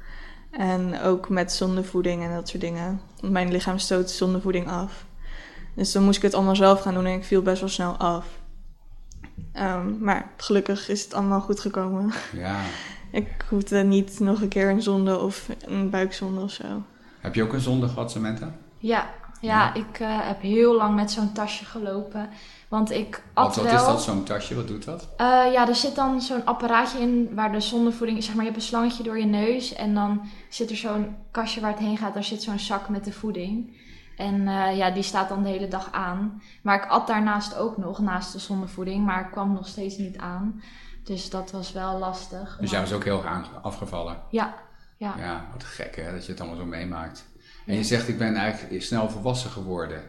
En 0.51 1.01
ook 1.01 1.29
met 1.29 1.51
zondevoeding 1.51 2.23
en 2.23 2.33
dat 2.33 2.49
soort 2.49 2.61
dingen. 2.61 3.01
Mijn 3.21 3.51
lichaam 3.51 3.77
stoot 3.77 4.09
zondevoeding 4.09 4.67
af. 4.67 5.05
Dus 5.75 5.91
dan 5.91 6.03
moest 6.03 6.17
ik 6.17 6.23
het 6.23 6.33
allemaal 6.33 6.55
zelf 6.55 6.81
gaan 6.81 6.93
doen 6.93 7.05
en 7.05 7.13
ik 7.13 7.23
viel 7.23 7.41
best 7.41 7.59
wel 7.59 7.69
snel 7.69 7.97
af. 7.97 8.25
Um, 9.53 9.97
maar 9.99 10.31
gelukkig 10.37 10.89
is 10.89 11.03
het 11.03 11.13
allemaal 11.13 11.41
goed 11.41 11.59
gekomen. 11.59 12.11
Ja. 12.33 12.61
ik 13.11 13.45
hoefde 13.49 13.83
niet 13.83 14.19
nog 14.19 14.41
een 14.41 14.47
keer 14.47 14.69
een 14.69 14.81
zonde 14.81 15.19
of 15.19 15.49
een 15.65 15.89
buikzonde 15.89 16.41
of 16.41 16.51
zo. 16.51 16.83
Heb 17.19 17.35
je 17.35 17.43
ook 17.43 17.53
een 17.53 17.59
zonde 17.59 17.87
gehad, 17.87 18.11
Samantha? 18.11 18.51
Ja, 18.77 19.09
ja, 19.41 19.73
ik 19.73 19.99
uh, 19.99 20.07
heb 20.27 20.41
heel 20.41 20.75
lang 20.75 20.95
met 20.95 21.11
zo'n 21.11 21.31
tasje 21.31 21.65
gelopen. 21.65 22.29
Want 22.67 22.91
ik 22.91 23.23
at 23.33 23.45
wat, 23.45 23.55
wat 23.55 23.65
wel... 23.65 23.75
is 23.75 23.85
dat, 23.85 24.01
zo'n 24.01 24.23
tasje? 24.23 24.55
Wat 24.55 24.67
doet 24.67 24.85
dat? 24.85 25.07
Uh, 25.11 25.27
ja, 25.53 25.67
er 25.67 25.75
zit 25.75 25.95
dan 25.95 26.21
zo'n 26.21 26.45
apparaatje 26.45 26.99
in 26.99 27.29
waar 27.35 27.51
de 27.51 27.59
zondevoeding... 27.59 28.23
Zeg 28.23 28.35
maar, 28.35 28.43
je 28.43 28.51
hebt 28.51 28.61
een 28.61 28.67
slangetje 28.67 29.03
door 29.03 29.19
je 29.19 29.25
neus 29.25 29.73
en 29.73 29.93
dan 29.93 30.21
zit 30.49 30.69
er 30.69 30.75
zo'n 30.75 31.15
kastje 31.31 31.61
waar 31.61 31.71
het 31.71 31.79
heen 31.79 31.97
gaat. 31.97 32.13
Daar 32.13 32.23
zit 32.23 32.43
zo'n 32.43 32.59
zak 32.59 32.89
met 32.89 33.03
de 33.03 33.11
voeding. 33.11 33.77
En 34.17 34.41
uh, 34.41 34.77
ja, 34.77 34.91
die 34.91 35.03
staat 35.03 35.29
dan 35.29 35.43
de 35.43 35.49
hele 35.49 35.67
dag 35.67 35.91
aan. 35.91 36.41
Maar 36.61 36.83
ik 36.83 36.89
at 36.89 37.07
daarnaast 37.07 37.57
ook 37.57 37.77
nog, 37.77 37.99
naast 37.99 38.33
de 38.33 38.39
zondevoeding. 38.39 39.05
Maar 39.05 39.21
ik 39.21 39.31
kwam 39.31 39.53
nog 39.53 39.67
steeds 39.67 39.97
niet 39.97 40.17
aan. 40.17 40.61
Dus 41.09 41.29
dat 41.29 41.51
was 41.51 41.71
wel 41.71 41.97
lastig. 41.97 42.57
Dus 42.59 42.71
jij 42.71 42.79
was 42.79 42.93
ook 42.93 43.03
heel 43.03 43.25
erg 43.25 43.49
afgevallen? 43.61 44.17
Ja, 44.29 44.55
ja. 44.97 45.15
Ja, 45.17 45.45
wat 45.51 45.63
gek 45.63 45.95
hè, 45.95 46.11
dat 46.11 46.25
je 46.25 46.31
het 46.31 46.41
allemaal 46.41 46.59
zo 46.59 46.65
meemaakt. 46.65 47.25
En 47.65 47.75
je 47.75 47.83
zegt, 47.83 48.07
ik 48.07 48.17
ben 48.17 48.35
eigenlijk 48.35 48.81
snel 48.81 49.09
volwassen 49.09 49.49
geworden. 49.49 50.01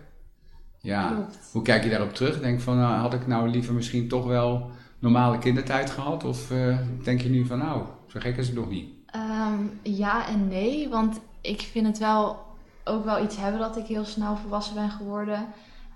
Ja, 0.79 1.08
Klopt. 1.08 1.38
hoe 1.52 1.62
kijk 1.62 1.85
je 1.85 1.91
daarop 1.91 2.14
terug? 2.14 2.41
Denk 2.41 2.61
van, 2.61 2.76
nou, 2.76 2.94
had 2.94 3.14
ik 3.14 3.26
nou 3.26 3.49
liever 3.49 3.75
misschien 3.75 4.08
toch 4.08 4.26
wel 4.26 4.70
normale 4.99 5.38
kindertijd 5.38 5.91
gehad? 5.91 6.25
Of 6.25 6.50
uh, 6.50 6.79
denk 7.02 7.20
je 7.20 7.29
nu 7.29 7.47
van, 7.47 7.58
nou, 7.58 7.82
zo 8.06 8.20
gek 8.20 8.37
is 8.37 8.47
het 8.47 8.56
nog 8.56 8.69
niet? 8.69 8.91
Um, 9.14 9.81
ja 9.82 10.26
en 10.29 10.49
nee, 10.49 10.88
want 10.88 11.20
ik 11.41 11.61
vind 11.61 11.87
het 11.87 11.99
wel 11.99 12.47
ook 12.85 13.05
wel 13.05 13.25
iets 13.25 13.37
hebben 13.37 13.61
dat 13.61 13.76
ik 13.76 13.87
heel 13.87 14.05
snel 14.05 14.37
volwassen 14.37 14.75
ben 14.75 14.91
geworden. 14.91 15.47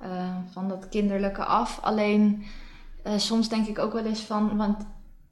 Uh, 0.02 0.08
van 0.50 0.68
dat 0.68 0.88
kinderlijke 0.88 1.44
af. 1.44 1.78
Alleen 1.82 2.44
uh, 3.06 3.12
soms 3.16 3.48
denk 3.48 3.66
ik 3.66 3.78
ook 3.78 3.92
wel 3.92 4.04
eens 4.04 4.20
van, 4.20 4.56
want 4.56 4.76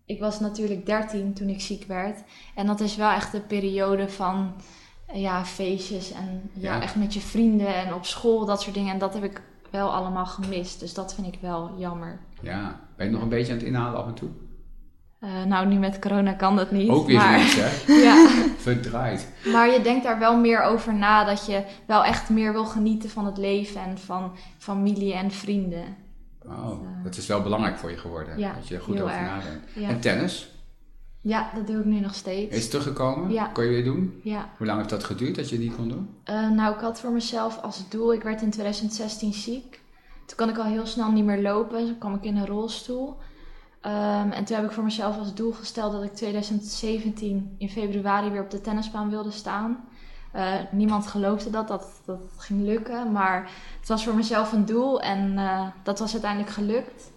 ik 0.06 0.20
was 0.20 0.40
natuurlijk 0.40 0.86
13 0.86 1.32
toen 1.34 1.48
ik 1.48 1.60
ziek 1.60 1.84
werd. 1.84 2.18
En 2.54 2.66
dat 2.66 2.80
is 2.80 2.96
wel 2.96 3.10
echt 3.10 3.32
de 3.32 3.40
periode 3.40 4.08
van 4.08 4.52
ja, 5.12 5.44
feestjes 5.44 6.12
en 6.12 6.50
ja, 6.52 6.74
Ja. 6.74 6.82
echt 6.82 6.96
met 6.96 7.14
je 7.14 7.20
vrienden 7.20 7.74
en 7.74 7.94
op 7.94 8.04
school, 8.04 8.44
dat 8.46 8.62
soort 8.62 8.74
dingen. 8.74 8.92
En 8.92 8.98
dat 8.98 9.14
heb 9.14 9.24
ik 9.24 9.42
wel 9.70 9.92
allemaal 9.92 10.26
gemist. 10.26 10.80
Dus 10.80 10.94
dat 10.94 11.14
vind 11.14 11.26
ik 11.26 11.38
wel 11.40 11.70
jammer. 11.76 12.18
Ja, 12.42 12.80
ben 12.96 13.06
je 13.06 13.12
nog 13.12 13.22
een 13.22 13.28
beetje 13.28 13.52
aan 13.52 13.58
het 13.58 13.66
inhalen 13.66 14.00
af 14.00 14.06
en 14.06 14.14
toe? 14.14 14.28
Uh, 15.20 15.42
nou, 15.44 15.66
nu 15.66 15.78
met 15.78 15.98
corona 15.98 16.32
kan 16.32 16.56
dat 16.56 16.70
niet. 16.70 16.88
Ook 16.90 17.06
weer 17.06 17.16
maar, 17.16 17.38
hè? 17.38 17.92
ja, 18.06 18.26
Verdraaid. 18.58 19.28
maar 19.52 19.70
je 19.70 19.80
denkt 19.82 20.04
daar 20.04 20.18
wel 20.18 20.36
meer 20.36 20.62
over 20.62 20.94
na. 20.94 21.24
Dat 21.24 21.46
je 21.46 21.64
wel 21.86 22.04
echt 22.04 22.30
meer 22.30 22.52
wil 22.52 22.64
genieten 22.64 23.10
van 23.10 23.26
het 23.26 23.36
leven 23.38 23.80
en 23.80 23.98
van 23.98 24.32
familie 24.58 25.14
en 25.14 25.30
vrienden. 25.30 25.96
Oh, 26.46 27.04
dat 27.04 27.16
is 27.16 27.26
wel 27.26 27.42
belangrijk 27.42 27.76
voor 27.76 27.90
je 27.90 27.96
geworden. 27.96 28.38
Ja, 28.38 28.54
dat 28.54 28.68
je 28.68 28.74
er 28.74 28.80
goed 28.80 29.00
over 29.00 29.22
nadenkt. 29.22 29.72
Ja. 29.74 29.88
En 29.88 30.00
tennis? 30.00 30.50
Ja, 31.20 31.50
dat 31.54 31.66
doe 31.66 31.78
ik 31.78 31.84
nu 31.84 32.00
nog 32.00 32.14
steeds. 32.14 32.54
Is 32.54 32.62
het 32.62 32.70
teruggekomen? 32.70 33.30
Ja. 33.30 33.46
Kon 33.46 33.64
je 33.64 33.70
weer 33.70 33.84
doen? 33.84 34.20
Ja. 34.22 34.50
Hoe 34.56 34.66
lang 34.66 34.78
heeft 34.78 34.90
dat 34.90 35.04
geduurd 35.04 35.34
dat 35.34 35.48
je 35.48 35.58
niet 35.58 35.76
kon 35.76 35.88
doen? 35.88 36.08
Uh, 36.30 36.50
nou, 36.50 36.74
ik 36.74 36.80
had 36.80 37.00
voor 37.00 37.10
mezelf 37.10 37.60
als 37.62 37.88
doel, 37.88 38.12
ik 38.12 38.22
werd 38.22 38.42
in 38.42 38.50
2016 38.50 39.32
ziek. 39.32 39.80
Toen 40.26 40.36
kon 40.36 40.48
ik 40.48 40.58
al 40.58 40.64
heel 40.64 40.86
snel 40.86 41.10
niet 41.10 41.24
meer 41.24 41.42
lopen, 41.42 41.86
toen 41.86 41.98
kwam 41.98 42.14
ik 42.14 42.24
in 42.24 42.36
een 42.36 42.46
rolstoel. 42.46 43.16
Um, 43.86 44.30
en 44.30 44.44
toen 44.44 44.56
heb 44.56 44.64
ik 44.64 44.72
voor 44.72 44.84
mezelf 44.84 45.18
als 45.18 45.34
doel 45.34 45.52
gesteld 45.52 45.92
dat 45.92 46.02
ik 46.02 46.14
2017 46.14 47.54
in 47.58 47.68
februari 47.68 48.30
weer 48.30 48.42
op 48.42 48.50
de 48.50 48.60
tennisbaan 48.60 49.10
wilde 49.10 49.30
staan. 49.30 49.84
Uh, 50.36 50.54
niemand 50.70 51.06
geloofde 51.06 51.50
dat, 51.50 51.68
dat 51.68 52.00
dat 52.04 52.20
ging 52.36 52.62
lukken, 52.62 53.12
maar 53.12 53.50
het 53.78 53.88
was 53.88 54.04
voor 54.04 54.14
mezelf 54.14 54.52
een 54.52 54.64
doel 54.64 55.00
en 55.00 55.32
uh, 55.32 55.66
dat 55.82 55.98
was 55.98 56.12
uiteindelijk 56.12 56.52
gelukt. 56.52 57.12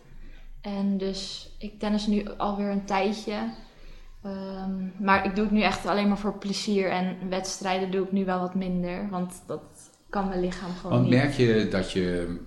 En 0.62 0.98
dus 0.98 1.52
ik 1.60 1.80
tennis 1.80 2.08
nu 2.08 2.28
alweer 2.38 2.70
een 2.70 2.86
tijdje. 2.86 3.36
Um, 4.26 4.94
maar 5.00 5.26
ik 5.26 5.36
doe 5.36 5.44
het 5.44 5.54
nu 5.54 5.62
echt 5.62 5.86
alleen 5.86 6.08
maar 6.08 6.18
voor 6.18 6.38
plezier 6.38 6.90
en 6.90 7.18
wedstrijden 7.30 7.92
doe 7.92 8.06
ik 8.06 8.12
nu 8.12 8.26
wel 8.26 8.40
wat 8.40 8.56
minder, 8.56 9.10
want 9.10 9.44
dat 9.48 9.62
kan 10.10 10.28
mijn 10.28 10.40
lichaam 10.40 10.72
gewoon 10.76 10.92
Want 10.92 11.10
niet. 11.10 11.20
merk 11.20 11.34
je 11.34 11.68
dat 11.70 11.92
je 11.92 12.40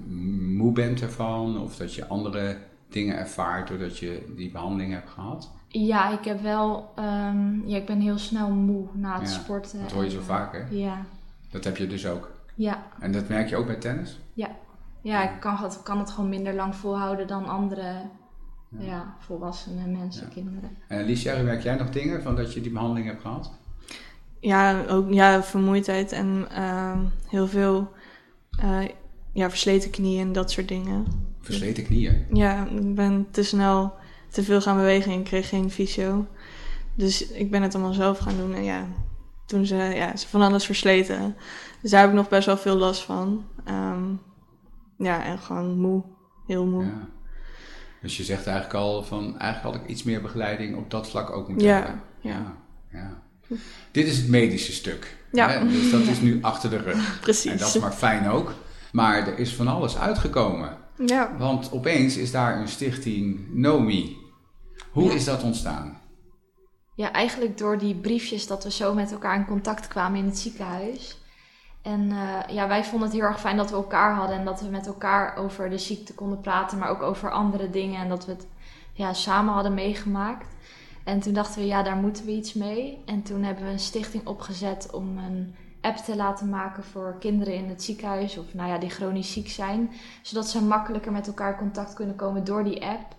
moe 0.56 0.72
bent 0.72 1.02
ervan 1.02 1.60
of 1.60 1.76
dat 1.76 1.94
je 1.94 2.06
andere 2.06 2.56
dingen 2.88 3.16
ervaart 3.16 3.68
doordat 3.68 3.98
je 3.98 4.32
die 4.36 4.50
behandeling 4.50 4.92
hebt 4.92 5.10
gehad? 5.10 5.50
Ja, 5.68 6.18
ik 6.18 6.24
heb 6.24 6.40
wel, 6.42 6.92
um, 6.98 7.62
ja, 7.66 7.76
ik 7.76 7.86
ben 7.86 8.00
heel 8.00 8.18
snel 8.18 8.50
moe 8.50 8.86
na 8.92 9.20
het 9.20 9.30
Ja, 9.30 9.34
sporten. 9.38 9.80
Dat 9.82 9.92
hoor 9.92 10.04
je 10.04 10.10
zo 10.10 10.18
en, 10.18 10.24
vaak, 10.24 10.52
hè? 10.52 10.76
Ja, 10.76 11.04
Dat 11.50 11.64
heb 11.64 11.76
je 11.76 11.86
dus 11.86 12.06
ook. 12.06 12.30
ja, 12.54 12.82
En 13.00 13.12
dat 13.12 13.28
merk 13.28 13.48
je 13.48 13.56
ook 13.56 13.66
bij 13.66 13.76
tennis? 13.76 14.18
ja. 14.32 14.48
Ja, 15.02 15.30
ik 15.34 15.40
kan 15.40 15.56
het, 15.56 15.82
kan 15.82 15.98
het 15.98 16.10
gewoon 16.10 16.28
minder 16.30 16.54
lang 16.54 16.74
volhouden 16.74 17.26
dan 17.26 17.46
andere 17.48 17.92
ja. 18.78 19.14
volwassenen 19.18 19.92
mensen, 19.98 20.26
Ja. 20.26 20.32
kinderen. 20.32 20.70
En 20.88 20.98
Alicia, 21.02 21.42
merk 21.42 21.62
jij 21.62 21.74
nog 21.76 21.90
dingen 21.90 22.22
van 22.22 22.36
dat 22.36 22.52
je 22.54 22.60
die 22.60 22.72
behandeling 22.72 23.06
hebt 23.06 23.20
gehad? 23.22 23.52
Ja, 24.40 24.84
ook 24.88 25.12
ja, 25.12 25.42
vermoeidheid 25.42 26.12
en 26.12 26.46
uh, 26.58 26.98
heel 27.28 27.46
veel 27.46 27.92
uh, 28.64 28.88
ja, 29.32 29.48
versleten 29.48 29.90
knieën 29.90 30.26
en 30.26 30.32
dat 30.32 30.50
soort 30.50 30.68
dingen. 30.68 31.06
Versleten 31.40 31.84
knieën? 31.84 32.26
Ja, 32.32 32.66
ik 32.66 32.94
ben 32.94 33.26
te 33.30 33.42
snel 33.42 33.92
te 34.28 34.42
veel 34.42 34.60
gaan 34.60 34.76
bewegen 34.76 35.12
en 35.12 35.18
ik 35.18 35.24
kreeg 35.24 35.48
geen 35.48 35.70
fysio. 35.70 36.26
Dus 36.94 37.26
ik 37.28 37.50
ben 37.50 37.62
het 37.62 37.74
allemaal 37.74 37.92
zelf 37.92 38.18
gaan 38.18 38.36
doen. 38.36 38.54
En 38.54 38.64
ja, 38.64 38.86
toen 39.46 39.66
ze, 39.66 39.74
ja, 39.76 40.16
ze 40.16 40.28
van 40.28 40.42
alles 40.42 40.64
versleten. 40.64 41.36
Dus 41.82 41.90
daar 41.90 42.00
heb 42.00 42.10
ik 42.10 42.16
nog 42.16 42.28
best 42.28 42.46
wel 42.46 42.56
veel 42.56 42.76
last 42.76 43.02
van. 43.02 43.44
Um, 43.68 44.20
ja, 44.98 45.24
en 45.24 45.38
gewoon 45.38 45.78
moe. 45.78 46.02
Heel 46.46 46.66
moe. 46.66 46.84
Ja. 46.84 47.08
Dus 48.02 48.16
je 48.16 48.24
zegt 48.24 48.46
eigenlijk 48.46 48.76
al 48.76 49.02
van, 49.02 49.38
eigenlijk 49.38 49.74
had 49.74 49.84
ik 49.84 49.90
iets 49.90 50.02
meer 50.02 50.22
begeleiding 50.22 50.76
op 50.76 50.90
dat 50.90 51.08
vlak 51.08 51.30
ook 51.30 51.48
moeten 51.48 51.66
Ja, 51.66 51.74
hebben. 51.74 52.00
ja. 52.20 52.56
ja. 52.92 53.22
Dit 53.90 54.06
is 54.06 54.16
het 54.16 54.28
medische 54.28 54.72
stuk. 54.72 55.16
Ja. 55.32 55.48
Hè? 55.50 55.68
Dus 55.68 55.90
dat 55.90 56.00
is 56.14 56.20
nu 56.20 56.38
achter 56.42 56.70
de 56.70 56.76
rug. 56.76 57.18
Precies. 57.20 57.50
En 57.50 57.58
dat 57.58 57.74
is 57.74 57.80
maar 57.80 57.92
fijn 57.92 58.28
ook. 58.28 58.54
Maar 58.92 59.26
er 59.28 59.38
is 59.38 59.54
van 59.54 59.68
alles 59.68 59.98
uitgekomen. 59.98 60.76
Ja. 61.06 61.36
Want 61.38 61.72
opeens 61.72 62.16
is 62.16 62.30
daar 62.30 62.60
een 62.60 62.68
stichting 62.68 63.40
Nomi. 63.52 64.16
Hoe 64.98 65.14
is 65.14 65.24
dat 65.24 65.42
ontstaan? 65.42 65.98
Ja, 66.94 67.12
eigenlijk 67.12 67.58
door 67.58 67.78
die 67.78 67.94
briefjes 67.94 68.46
dat 68.46 68.64
we 68.64 68.70
zo 68.70 68.94
met 68.94 69.12
elkaar 69.12 69.36
in 69.36 69.46
contact 69.46 69.88
kwamen 69.88 70.18
in 70.18 70.24
het 70.24 70.38
ziekenhuis. 70.38 71.18
En 71.82 72.10
eh, 72.10 72.54
ja, 72.54 72.68
wij 72.68 72.84
vonden 72.84 73.08
het 73.08 73.16
heel 73.16 73.26
erg 73.26 73.40
fijn 73.40 73.56
dat 73.56 73.70
we 73.70 73.76
elkaar 73.76 74.14
hadden 74.14 74.36
en 74.36 74.44
dat 74.44 74.60
we 74.60 74.68
met 74.68 74.86
elkaar 74.86 75.36
over 75.36 75.70
de 75.70 75.78
ziekte 75.78 76.14
konden 76.14 76.40
praten, 76.40 76.78
maar 76.78 76.88
ook 76.88 77.02
over 77.02 77.30
andere 77.30 77.70
dingen 77.70 78.00
en 78.00 78.08
dat 78.08 78.26
we 78.26 78.32
het 78.32 78.46
ja, 78.92 79.12
samen 79.12 79.54
hadden 79.54 79.74
meegemaakt. 79.74 80.54
En 81.04 81.20
toen 81.20 81.32
dachten 81.32 81.60
we, 81.60 81.66
ja, 81.66 81.82
daar 81.82 81.96
moeten 81.96 82.24
we 82.24 82.32
iets 82.32 82.54
mee. 82.54 83.02
En 83.06 83.22
toen 83.22 83.42
hebben 83.42 83.64
we 83.64 83.70
een 83.70 83.78
stichting 83.78 84.26
opgezet 84.26 84.90
om 84.92 85.18
een 85.18 85.54
app 85.80 85.96
te 85.96 86.16
laten 86.16 86.48
maken 86.48 86.84
voor 86.84 87.16
kinderen 87.20 87.54
in 87.54 87.68
het 87.68 87.82
ziekenhuis 87.82 88.38
of 88.38 88.54
nou 88.54 88.68
ja, 88.68 88.78
die 88.78 88.90
chronisch 88.90 89.32
ziek 89.32 89.48
zijn, 89.48 89.90
zodat 90.22 90.48
ze 90.48 90.62
makkelijker 90.62 91.12
met 91.12 91.26
elkaar 91.26 91.52
in 91.52 91.58
contact 91.58 91.94
kunnen 91.94 92.16
komen 92.16 92.44
door 92.44 92.64
die 92.64 92.84
app. 92.84 93.16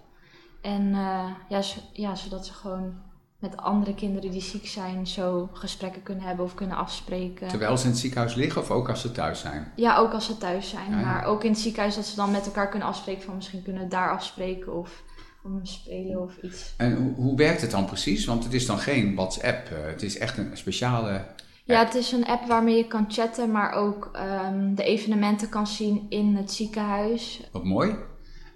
En 0.61 0.93
eh, 0.93 1.25
ja, 1.49 1.61
ja, 1.93 2.15
zodat 2.15 2.45
ze 2.45 2.53
gewoon 2.53 2.93
met 3.39 3.57
andere 3.57 3.95
kinderen 3.95 4.31
die 4.31 4.41
ziek 4.41 4.67
zijn 4.67 5.07
zo 5.07 5.49
gesprekken 5.53 6.03
kunnen 6.03 6.23
hebben 6.23 6.45
of 6.45 6.53
kunnen 6.53 6.77
afspreken. 6.77 7.47
Terwijl 7.47 7.77
ze 7.77 7.83
in 7.83 7.89
het 7.89 7.99
ziekenhuis 7.99 8.35
liggen 8.35 8.61
of 8.61 8.71
ook 8.71 8.89
als 8.89 9.01
ze 9.01 9.11
thuis 9.11 9.39
zijn? 9.39 9.71
Ja, 9.75 9.97
ook 9.97 10.13
als 10.13 10.25
ze 10.25 10.37
thuis 10.37 10.69
zijn. 10.69 10.91
Ja, 10.91 10.99
ja. 10.99 11.05
Maar 11.05 11.25
ook 11.25 11.43
in 11.43 11.51
het 11.51 11.59
ziekenhuis 11.59 11.95
dat 11.95 12.05
ze 12.05 12.15
dan 12.15 12.31
met 12.31 12.45
elkaar 12.45 12.69
kunnen 12.69 12.87
afspreken 12.87 13.23
van 13.23 13.35
misschien 13.35 13.63
kunnen 13.63 13.81
we 13.81 13.87
daar 13.87 14.11
afspreken 14.11 14.73
of 14.73 15.03
om 15.43 15.65
spelen 15.65 16.21
of 16.21 16.37
iets. 16.37 16.73
En 16.77 16.95
hoe, 16.95 17.13
hoe 17.15 17.37
werkt 17.37 17.61
het 17.61 17.71
dan 17.71 17.85
precies? 17.85 18.25
Want 18.25 18.43
het 18.43 18.53
is 18.53 18.65
dan 18.65 18.77
geen 18.79 19.15
WhatsApp. 19.15 19.67
eh, 19.67 19.85
het 19.85 20.03
is 20.03 20.17
echt 20.17 20.37
een 20.37 20.57
speciale... 20.57 21.25
Ja, 21.63 21.85
het 21.85 21.95
is 21.95 22.11
een 22.11 22.25
app 22.25 22.47
waarmee 22.47 22.77
je 22.77 22.87
kan 22.87 23.05
chatten, 23.07 23.51
maar 23.51 23.71
ook 23.71 24.09
ehm, 24.13 24.75
de 24.75 24.83
evenementen 24.83 25.49
kan 25.49 25.67
zien 25.67 26.05
in 26.09 26.35
het 26.35 26.51
ziekenhuis. 26.51 27.41
Wat 27.51 27.63
mooi. 27.63 27.95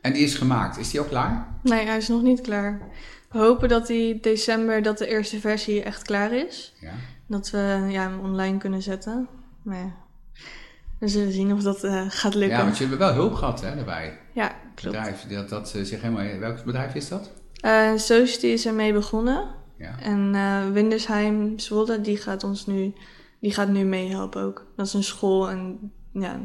En 0.04 0.14
die 0.14 0.24
is 0.24 0.36
gemaakt. 0.36 0.78
Is 0.78 0.92
die 0.92 1.00
ook 1.00 1.08
klaar? 1.08 1.48
Nee, 1.62 1.86
hij 1.86 1.98
is 1.98 2.08
nog 2.08 2.22
niet 2.22 2.42
klaar. 2.42 2.82
We 3.32 3.40
hopen 3.40 3.70
dat 3.70 3.88
die 3.88 4.20
december, 4.20 4.82
dat 4.82 4.98
de 4.98 5.08
eerste 5.08 5.40
versie 5.40 5.84
echt 5.84 6.02
klaar 6.02 6.34
is. 6.34 6.74
Ja. 6.80 6.92
Dat 7.28 7.50
we 7.50 7.86
ja, 7.90 8.02
hem 8.02 8.20
online 8.20 8.58
kunnen 8.58 8.82
zetten. 8.82 9.28
Maar 9.62 9.78
ja, 9.78 9.94
we 11.00 11.08
zullen 11.08 11.32
zien 11.32 11.54
of 11.54 11.62
dat 11.62 11.84
eh, 11.84 12.06
gaat 12.08 12.36
lukken. 12.36 12.58
Ja, 12.58 12.64
want 12.64 12.78
jullie 12.78 12.98
hebben 12.98 13.08
wel 13.08 13.26
hulp 13.26 13.34
gehad 13.34 13.62
hè, 13.62 13.76
daarbij. 13.76 14.20
Ja, 14.34 14.56
klopt. 14.76 14.98
Bedrijf, 14.98 15.28
dat, 15.28 15.50
dat 15.50 15.74
eh, 15.76 15.82
zich 15.82 16.02
helemaal... 16.02 16.40
Welk 16.40 16.64
bedrijf 16.64 16.96
is 16.96 17.08
dat? 17.08 17.32
Eh 17.60 17.92
Society 17.96 18.48
is 18.48 18.66
ermee 18.66 18.94
begonnen. 18.94 19.48
Ja. 19.78 20.00
En 20.00 20.36
eh 20.36 20.72
Windersheim 20.72 21.60
Zwolle, 21.60 22.02
die 22.02 22.18
gaat 22.18 22.44
ons 22.44 22.66
nu, 22.66 22.94
die 23.40 23.54
gaat 23.54 23.70
nu 23.70 23.84
meehelpen 23.84 24.44
ook. 24.44 24.66
Dat 24.76 24.86
is 24.86 24.94
een 24.94 25.04
school 25.04 25.50
en 25.50 25.92
ja, 26.12 26.40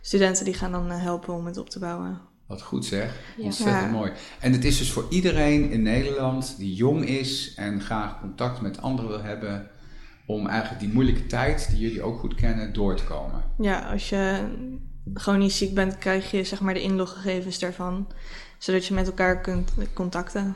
studenten 0.00 0.44
die 0.44 0.54
gaan 0.54 0.72
dan 0.72 0.90
eh, 0.90 1.02
helpen 1.02 1.34
om 1.34 1.46
het 1.46 1.56
op 1.56 1.70
te 1.70 1.78
bouwen. 1.78 2.30
Wat 2.46 2.62
goed 2.62 2.84
zeg. 2.84 3.14
Ja. 3.36 3.44
Ontzettend 3.44 3.84
Ja. 3.84 3.90
mooi. 3.90 4.12
En 4.40 4.52
het 4.52 4.64
is 4.64 4.78
dus 4.78 4.92
voor 4.92 5.06
iedereen 5.10 5.70
in 5.70 5.82
Nederland 5.82 6.54
die 6.58 6.74
jong 6.74 7.04
is 7.06 7.54
en 7.56 7.80
graag 7.80 8.20
contact 8.20 8.60
met 8.60 8.82
anderen 8.82 9.10
wil 9.10 9.22
hebben, 9.22 9.70
om 10.26 10.46
eigenlijk 10.46 10.80
die 10.80 10.92
moeilijke 10.92 11.26
tijd, 11.26 11.68
die 11.70 11.78
jullie 11.78 12.02
ook 12.02 12.18
goed 12.18 12.34
kennen, 12.34 12.72
door 12.72 12.96
te 12.96 13.04
komen. 13.04 13.42
Ja, 13.58 13.78
als 13.90 14.08
je 14.08 14.40
gewoon 15.14 15.38
niet 15.38 15.52
ziek 15.52 15.74
bent, 15.74 15.98
krijg 15.98 16.30
je 16.30 16.44
zeg 16.44 16.60
maar 16.60 16.74
de 16.74 16.82
inloggegevens 16.82 17.58
daarvan. 17.58 18.06
Zodat 18.58 18.86
je 18.86 18.94
met 18.94 19.06
elkaar 19.06 19.40
kunt 19.40 19.72
contacten. 19.94 20.54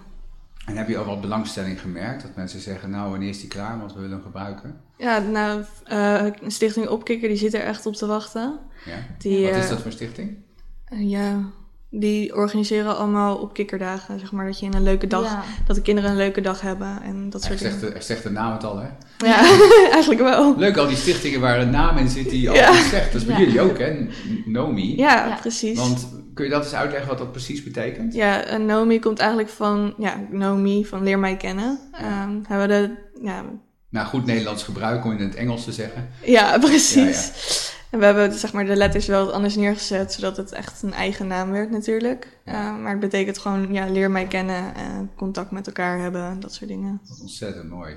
En 0.67 0.77
heb 0.77 0.89
je 0.89 0.99
al 0.99 1.05
wat 1.05 1.21
belangstelling 1.21 1.81
gemerkt? 1.81 2.23
Dat 2.23 2.37
mensen 2.37 2.61
zeggen, 2.61 2.91
nou 2.91 3.11
wanneer 3.11 3.29
is 3.29 3.41
die 3.41 3.49
klaar, 3.49 3.79
want 3.79 3.93
we 3.95 4.01
willen 4.01 4.15
hem 4.17 4.25
gebruiken. 4.25 4.81
Ja, 4.99 5.19
nou, 5.19 5.65
eh 5.85 6.27
Stichting 6.47 6.89
Opkikker 6.89 7.29
die 7.29 7.37
zit 7.37 7.55
er 7.55 7.61
echt 7.61 7.87
op 7.87 7.95
te 7.95 8.07
wachten. 8.07 8.59
Ja? 8.85 8.97
Die, 9.19 9.47
Wat 9.47 9.57
is 9.57 9.65
eh, 9.65 9.71
dat 9.71 9.81
voor 9.83 9.93
stichting? 9.93 10.37
eh, 10.85 11.11
ja, 11.11 11.51
die 12.01 12.35
organiseren 12.37 12.97
allemaal 12.97 13.37
opkikkerdagen. 13.37 14.19
Zeg 14.19 14.33
maar 14.33 14.47
dat 14.47 14.59
je 14.61 14.67
in 14.67 14.75
een 14.75 14.83
leuke 14.83 15.07
dag, 15.07 15.25
Ja. 15.25 15.43
dat 15.67 15.77
de 15.77 15.83
kinderen 15.83 16.11
een 16.11 16.17
leuke 16.17 16.41
dag 16.41 16.61
hebben 16.61 17.03
en 17.03 17.31
dat 17.31 17.41
Er 17.43 17.47
soort 17.49 17.59
zegt, 17.61 17.75
dingen. 17.75 17.91
de, 17.93 17.97
er 17.99 18.03
zegt 18.05 18.23
de 18.23 18.31
naam 18.31 18.53
het 18.53 18.65
al, 18.65 18.79
hè? 18.79 18.89
Ja, 19.27 19.39
eigenlijk 19.93 20.21
wel. 20.21 20.55
Leuk, 20.59 20.77
al 20.77 20.87
die 20.87 20.97
stichtingen 20.97 21.41
waar 21.41 21.61
een 21.61 21.71
naam 21.71 21.97
in 21.97 22.09
zit 22.09 22.31
die 22.31 22.49
al 22.51 22.55
Ja. 22.55 22.71
iets 22.79 22.89
zegt. 22.89 23.13
Dat 23.13 23.21
is 23.21 23.27
bij 23.27 23.37
Ja. 23.37 23.41
jullie 23.45 23.61
ook, 23.61 23.79
hè? 23.79 24.07
Nomi. 24.45 24.97
Ja, 24.97 25.27
Ja. 25.27 25.37
precies. 25.41 25.79
Want 25.79 26.09
kun 26.35 26.45
je 26.45 26.51
dat 26.51 26.65
eens 26.65 26.75
uitleggen 26.75 27.09
wat 27.09 27.19
dat 27.19 27.33
precies 27.33 27.63
betekent? 27.63 28.15
Ja, 28.15 28.43
en 28.45 28.67
Nomi 28.67 28.99
komt 29.01 29.19
eigenlijk 29.19 29.51
van, 29.51 29.95
ja, 29.99 30.15
Nomi, 30.31 30.85
van 30.87 31.03
leer 31.03 31.19
mij 31.19 31.37
kennen. 31.37 31.79
Ehm 31.93 32.31
hebben 32.49 32.69
we 32.69 32.87
de, 32.87 32.95
ja, 33.27 33.45
Nou, 33.91 34.07
goed 34.07 34.27
Nederlands 34.27 34.63
gebruik 34.63 35.05
om 35.05 35.13
in 35.13 35.19
het 35.25 35.35
Engels 35.35 35.65
te 35.65 35.73
zeggen. 35.73 36.09
ja, 36.25 36.59
precies. 36.69 37.33
En 37.91 37.99
we 37.99 38.05
hebben 38.05 38.33
zeg 38.33 38.53
maar 38.53 38.65
de 38.65 38.77
letters 38.77 39.07
wel 39.07 39.33
anders 39.33 39.57
neergezet, 39.57 40.13
zodat 40.13 40.37
het 40.37 40.53
echt 40.53 40.83
een 40.83 40.93
eigen 40.93 41.27
naam 41.27 41.51
werd 41.51 41.71
natuurlijk. 41.71 42.39
Ja. 42.45 42.53
Ehm, 42.53 42.83
maar 42.83 42.91
het 42.91 43.01
betekent 43.01 43.39
gewoon, 43.39 43.73
ja, 43.73 43.91
leer 43.91 44.11
mij 44.11 44.27
kennen, 44.27 44.75
eh, 44.75 44.99
contact 45.17 45.51
met 45.51 45.67
elkaar 45.67 45.99
hebben, 45.99 46.41
dat 46.41 46.55
soort 46.55 46.71
dingen. 46.71 47.01
Wat 47.09 47.21
ontzettend 47.21 47.71
mooi. 47.71 47.97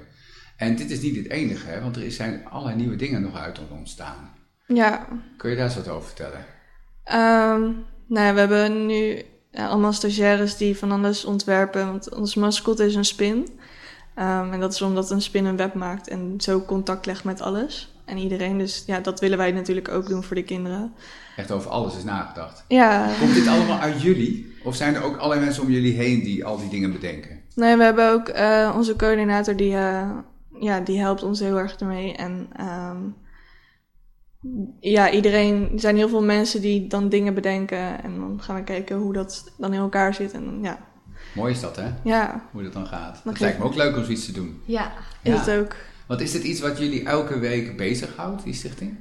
En 0.58 0.76
dit 0.76 0.92
is 0.92 1.02
niet 1.02 1.16
het 1.16 1.30
enige, 1.30 1.68
hè? 1.68 1.82
want 1.82 1.96
er 1.96 2.12
zijn 2.12 2.46
allerlei 2.46 2.78
nieuwe 2.78 2.96
dingen 2.96 3.22
nog 3.22 3.38
uit 3.38 3.60
ontstaan. 3.70 4.30
Ja, 4.68 5.08
Kun 5.38 5.50
je 5.50 5.56
daar 5.56 5.66
eens 5.66 5.76
wat 5.76 5.88
over 5.88 6.08
vertellen? 6.08 6.46
Ehm, 7.04 7.62
nou 8.08 8.26
ja, 8.26 8.34
we 8.34 8.40
hebben 8.40 8.86
nu 8.86 9.22
ja, 9.52 9.68
allemaal 9.68 9.94
stagiaires 9.94 10.58
die 10.58 10.78
van 10.78 10.92
alles 10.92 11.26
ontwerpen. 11.26 11.86
Want 11.86 12.16
ons 12.16 12.36
mascot 12.36 12.80
is 12.80 12.96
een 12.96 13.06
spin. 13.06 13.60
Ehm, 14.16 14.54
en 14.54 14.60
dat 14.60 14.74
is 14.74 14.82
omdat 14.82 15.12
een 15.12 15.22
spin 15.22 15.46
een 15.46 15.58
web 15.58 15.74
maakt 15.74 16.08
en 16.08 16.34
zo 16.38 16.62
contact 16.62 17.06
legt 17.06 17.24
met 17.24 17.42
alles 17.42 17.94
en 18.10 18.18
iedereen. 18.18 18.58
Dus 18.58 18.84
ja, 18.88 19.00
dat 19.00 19.20
willen 19.20 19.38
wij 19.38 19.52
natuurlijk 19.52 19.90
ook 19.90 20.08
doen 20.08 20.24
voor 20.24 20.36
de 20.36 20.44
kinderen. 20.44 20.94
Echt 21.36 21.52
over 21.52 21.70
alles 21.72 21.98
is 21.98 22.04
nagedacht. 22.04 22.64
Ja, 22.68 23.10
Komt 23.20 23.34
dit 23.34 23.48
allemaal 23.48 23.80
uit 23.80 24.02
jullie? 24.02 24.54
Of 24.64 24.76
zijn 24.76 24.96
er 24.96 25.04
ook 25.04 25.16
allerlei 25.18 25.42
mensen 25.46 25.64
om 25.64 25.70
jullie 25.70 25.94
heen 25.94 26.20
die 26.24 26.46
al 26.46 26.58
die 26.58 26.70
dingen 26.70 26.92
bedenken? 26.92 27.38
nee, 27.56 27.76
we 27.78 27.84
hebben 27.84 28.12
ook 28.12 28.28
eh, 28.28 28.74
onze 28.76 28.96
coördinator 28.96 29.56
die, 29.56 29.76
eh, 29.76 30.10
ja, 30.60 30.80
die 30.80 31.00
helpt 31.00 31.24
ons 31.24 31.40
heel 31.40 31.58
erg 31.58 31.76
ermee. 31.76 32.14
En 32.16 32.48
ehm, 32.56 32.98
ja, 34.80 35.12
iedereen, 35.12 35.70
er 35.74 35.80
zijn 35.80 35.96
heel 35.96 36.10
veel 36.10 36.24
mensen 36.24 36.62
die 36.62 36.88
dan 36.88 37.10
dingen 37.10 37.34
bedenken. 37.34 38.04
En 38.04 38.16
dan 38.20 38.38
gaan 38.42 38.56
we 38.56 38.64
kijken 38.64 38.98
hoe 38.98 39.14
dat 39.14 39.52
dan 39.58 39.74
in 39.74 39.80
elkaar 39.80 40.14
zit. 40.14 40.32
En 40.34 40.46
dan, 40.46 40.60
ja, 40.62 40.80
Mooi 41.36 41.54
is 41.54 41.60
dat, 41.60 41.76
hè? 41.76 41.88
ja 42.04 42.44
Hoe 42.52 42.64
dat 42.64 42.74
dan 42.74 42.86
gaat. 42.88 43.22
Geef- 43.26 43.40
lijkt 43.40 43.58
me 43.58 43.64
ook 43.64 43.76
leuk 43.76 43.98
om 43.98 44.04
zoiets 44.04 44.26
te 44.26 44.32
doen. 44.32 44.62
Ja, 44.66 44.92
is 45.22 45.34
Ja. 45.34 45.40
het 45.40 45.50
ook. 45.60 45.76
Want 46.10 46.22
is 46.22 46.32
dit 46.32 46.44
iets 46.44 46.60
wat 46.60 46.78
jullie 46.78 47.04
elke 47.06 47.40
week 47.40 47.78
bezighoudt, 47.78 48.44
die 48.44 48.54
stichting? 48.54 48.96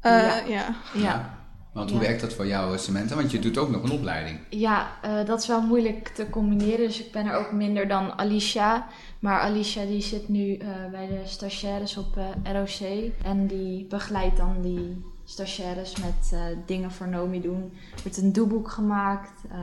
Eh, 0.00 0.12
Ja. 0.12 0.42
ja. 0.46 0.74
ja. 0.94 1.36
Want 1.72 1.90
hoe 1.90 2.00
Ja. 2.00 2.06
werkt 2.06 2.20
dat 2.20 2.32
voor 2.34 2.46
jou, 2.46 2.78
Samantha? 2.78 3.14
Want 3.16 3.30
je 3.30 3.38
doet 3.38 3.58
ook 3.58 3.70
nog 3.70 3.82
een 3.82 3.90
opleiding. 3.90 4.38
Ja, 4.50 4.88
eh, 5.02 5.24
dat 5.24 5.40
is 5.40 5.46
wel 5.46 5.60
moeilijk 5.62 6.08
te 6.08 6.30
combineren. 6.30 6.86
Dus 6.86 7.04
ik 7.04 7.12
ben 7.12 7.26
er 7.26 7.36
ook 7.36 7.52
minder 7.52 7.88
dan 7.88 8.18
Alicia. 8.18 8.86
Maar 9.18 9.40
Alicia 9.40 9.84
die 9.84 10.00
zit 10.00 10.28
nu 10.28 10.54
eh, 10.56 10.68
bij 10.90 11.06
de 11.06 11.20
stagiaires 11.24 11.96
op 11.96 12.16
eh, 12.16 12.52
ROC. 12.52 13.10
En 13.24 13.46
die 13.46 13.84
begeleidt 13.86 14.36
dan 14.36 14.62
die 14.62 15.04
stagiaires 15.24 15.96
met 15.96 16.30
eh, 16.32 16.40
dingen 16.66 16.90
voor 16.90 17.08
Nomi 17.08 17.40
doen. 17.40 17.72
Er 17.96 18.02
wordt 18.02 18.16
een 18.16 18.32
doeboek 18.32 18.70
gemaakt, 18.70 19.42
eh, 19.50 19.58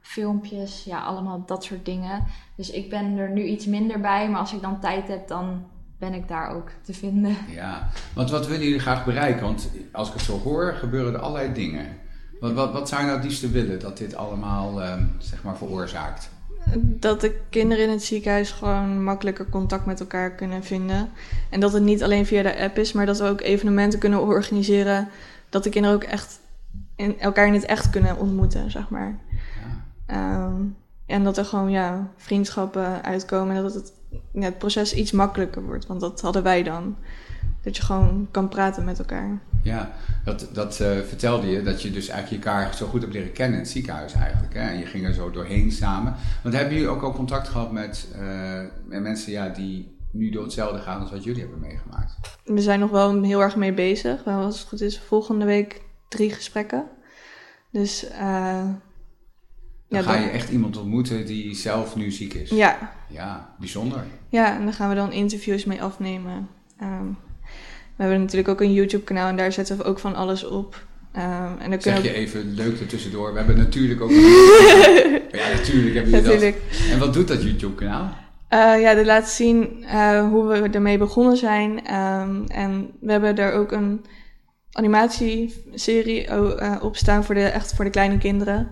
filmpjes, 0.00 0.84
ja, 0.84 1.00
allemaal 1.02 1.42
dat 1.46 1.64
soort 1.64 1.84
dingen. 1.84 2.24
Dus 2.56 2.70
ik 2.70 2.90
ben 2.90 3.18
er 3.18 3.30
nu 3.30 3.42
iets 3.42 3.66
minder 3.66 4.00
bij. 4.00 4.28
Maar 4.30 4.40
als 4.40 4.52
ik 4.52 4.60
dan 4.62 4.80
tijd 4.80 5.08
heb, 5.08 5.28
dan 5.28 5.64
ben 6.02 6.14
ik 6.14 6.28
daar 6.28 6.54
ook 6.54 6.70
te 6.82 6.92
vinden. 6.92 7.36
Ja, 7.48 7.88
want 8.14 8.30
wat 8.30 8.46
willen 8.46 8.64
jullie 8.64 8.80
graag 8.80 9.04
bereiken? 9.04 9.42
Want 9.42 9.70
als 9.92 10.08
ik 10.08 10.14
het 10.14 10.22
zo 10.22 10.38
hoor, 10.38 10.72
gebeuren 10.72 11.14
er 11.14 11.20
allerlei 11.20 11.52
dingen. 11.52 11.86
Wat, 12.40 12.52
wat, 12.52 12.72
wat 12.72 12.88
zou 12.88 13.00
je 13.00 13.06
nou 13.06 13.18
het 13.18 13.28
liefste 13.28 13.50
willen 13.50 13.80
dat 13.80 13.98
dit 13.98 14.14
allemaal, 14.14 14.82
ehm, 14.82 15.04
zeg 15.18 15.42
maar, 15.42 15.56
veroorzaakt? 15.56 16.30
Dat 16.82 17.20
de 17.20 17.40
kinderen 17.50 17.84
in 17.84 17.90
het 17.90 18.02
ziekenhuis 18.02 18.50
gewoon 18.50 19.04
makkelijker 19.04 19.48
contact 19.48 19.86
met 19.86 20.00
elkaar 20.00 20.30
kunnen 20.30 20.64
vinden. 20.64 21.10
En 21.50 21.60
dat 21.60 21.72
het 21.72 21.82
niet 21.82 22.02
alleen 22.02 22.26
via 22.26 22.42
de 22.42 22.60
app 22.60 22.78
is, 22.78 22.92
maar 22.92 23.06
dat 23.06 23.18
we 23.18 23.28
ook 23.28 23.40
evenementen 23.40 23.98
kunnen 23.98 24.22
organiseren. 24.22 25.08
Dat 25.48 25.64
de 25.64 25.70
kinderen 25.70 25.96
ook 25.96 26.04
echt 26.04 26.40
in, 26.96 27.20
elkaar 27.20 27.46
in 27.46 27.54
het 27.54 27.64
echt 27.64 27.90
kunnen 27.90 28.18
ontmoeten, 28.18 28.70
zeg 28.70 28.88
maar. 28.88 29.18
Ja. 29.30 29.84
Ehm, 30.06 30.62
en 31.06 31.24
dat 31.24 31.36
er 31.38 31.44
gewoon 31.44 31.70
ja, 31.70 32.08
vriendschappen 32.16 33.04
uitkomen 33.04 33.56
en 33.56 33.62
dat 33.62 33.74
het, 33.74 33.92
ja, 34.32 34.40
het 34.40 34.58
proces 34.58 34.94
iets 34.94 35.12
makkelijker 35.12 35.62
wordt. 35.62 35.86
Want 35.86 36.00
dat 36.00 36.20
hadden 36.20 36.42
wij 36.42 36.62
dan. 36.62 36.96
Dat 37.62 37.76
je 37.76 37.82
gewoon 37.82 38.28
kan 38.30 38.48
praten 38.48 38.84
met 38.84 38.98
elkaar. 38.98 39.40
Ja, 39.62 39.92
dat, 40.24 40.48
dat 40.52 40.80
eh, 40.80 40.90
vertelde 40.98 41.46
je, 41.46 41.62
dat 41.62 41.82
je 41.82 41.90
dus 41.90 42.08
eigenlijk 42.08 42.44
elkaar 42.44 42.74
zo 42.74 42.86
goed 42.86 43.00
hebt 43.00 43.12
leren 43.12 43.32
kennen 43.32 43.56
in 43.56 43.62
het 43.62 43.72
ziekenhuis 43.72 44.12
eigenlijk. 44.12 44.54
Hè? 44.54 44.60
En 44.60 44.78
je 44.78 44.86
ging 44.86 45.06
er 45.06 45.14
zo 45.14 45.30
doorheen 45.30 45.72
samen. 45.72 46.14
Want 46.42 46.54
hebben 46.54 46.74
jullie 46.74 46.88
ook 46.88 47.02
al 47.02 47.12
contact 47.12 47.48
gehad 47.48 47.72
met, 47.72 48.08
eh, 48.18 48.60
met 48.84 49.02
mensen 49.02 49.32
ja, 49.32 49.48
die 49.48 49.96
nu 50.10 50.30
door 50.30 50.42
hetzelfde 50.42 50.78
gaan 50.78 51.00
als 51.00 51.10
wat 51.10 51.24
jullie 51.24 51.40
hebben 51.40 51.60
meegemaakt? 51.60 52.12
We 52.44 52.60
zijn 52.60 52.80
nog 52.80 52.90
wel 52.90 53.22
heel 53.22 53.40
erg 53.40 53.56
mee 53.56 53.72
bezig. 53.72 54.24
We 54.24 54.30
hebben, 54.30 54.46
als 54.46 54.58
het 54.58 54.68
goed 54.68 54.80
is, 54.80 54.98
volgende 54.98 55.44
week 55.44 55.82
drie 56.08 56.30
gesprekken. 56.30 56.84
Dus 57.70 58.08
eh, 58.08 58.68
Dan 59.92 60.02
ga 60.02 60.16
je 60.16 60.28
echt 60.28 60.50
iemand 60.50 60.76
ontmoeten 60.76 61.26
die 61.26 61.54
zelf 61.54 61.96
nu 61.96 62.10
ziek 62.10 62.34
is. 62.34 62.50
Ja, 62.50 62.92
Ja, 63.08 63.54
bijzonder. 63.58 64.04
ja, 64.28 64.56
en 64.56 64.64
daar 64.64 64.74
gaan 64.74 64.88
we 64.88 64.94
dan 64.94 65.12
interviews 65.12 65.64
mee 65.64 65.82
afnemen. 65.82 66.48
Ehm, 66.78 67.06
we 67.96 68.02
hebben 68.02 68.20
natuurlijk 68.20 68.48
ook 68.48 68.60
een 68.60 68.72
YouTube-kanaal 68.72 69.28
en 69.28 69.36
daar 69.36 69.52
zetten 69.52 69.76
we 69.76 69.84
ook 69.84 69.98
van 69.98 70.14
alles 70.14 70.44
op. 70.44 70.84
Ehm, 71.12 71.58
en 71.58 71.70
dan 71.70 71.82
Zeg 71.82 71.96
je 71.96 72.02
we 72.02 72.14
even 72.14 72.54
leuk 72.54 72.80
ertussendoor. 72.80 73.32
We 73.32 73.38
hebben 73.38 73.56
natuurlijk 73.56 74.00
ook... 74.00 74.10
ja, 75.40 75.48
natuurlijk 75.48 75.94
hebben 75.94 76.10
jullie 76.10 76.22
natuurlijk. 76.22 76.56
dat. 76.70 76.90
En 76.90 76.98
wat 76.98 77.12
doet 77.12 77.28
dat 77.28 77.42
YouTube-kanaal? 77.42 78.20
Eh, 78.48 78.80
ja, 78.80 78.94
dit 78.94 79.06
laat 79.06 79.28
zien 79.28 79.84
eh, 79.84 80.28
hoe 80.28 80.46
we 80.46 80.68
ermee 80.68 80.98
begonnen 80.98 81.36
zijn. 81.36 81.86
Ehm, 81.86 82.44
en 82.46 82.90
we 83.00 83.12
hebben 83.12 83.34
daar 83.34 83.52
ook 83.52 83.72
een 83.72 84.04
animatieserie 84.72 86.26
eh, 86.26 86.76
op 86.82 86.96
staan 86.96 87.24
voor 87.24 87.34
de, 87.34 87.44
echt 87.44 87.74
voor 87.74 87.84
de 87.84 87.90
kleine 87.90 88.18
kinderen. 88.18 88.68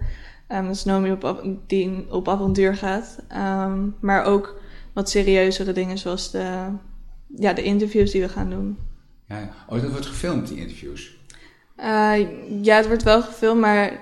Ehm, 0.50 0.64
dat 0.66 0.74
is 0.74 0.84
Nomi 0.84 1.12
op, 1.12 1.42
die 1.66 2.06
op 2.08 2.28
avontuur 2.28 2.76
gaat. 2.76 3.18
Ehm, 3.28 3.78
maar 4.00 4.24
ook 4.24 4.60
wat 4.92 5.10
serieuzere 5.10 5.72
dingen 5.72 5.98
zoals 5.98 6.30
de, 6.30 6.66
ja, 7.36 7.52
de 7.52 7.62
interviews 7.62 8.10
die 8.10 8.20
we 8.20 8.28
gaan 8.28 8.50
doen. 8.50 8.78
Ja, 9.26 9.48
oh, 9.68 9.80
dat 9.82 9.90
wordt 9.90 10.06
gefilmd, 10.06 10.48
die 10.48 10.58
interviews. 10.58 11.18
Eh, 11.76 12.18
ja, 12.62 12.76
het 12.76 12.86
wordt 12.86 13.02
wel 13.02 13.22
gefilmd, 13.22 13.60
maar 13.60 13.92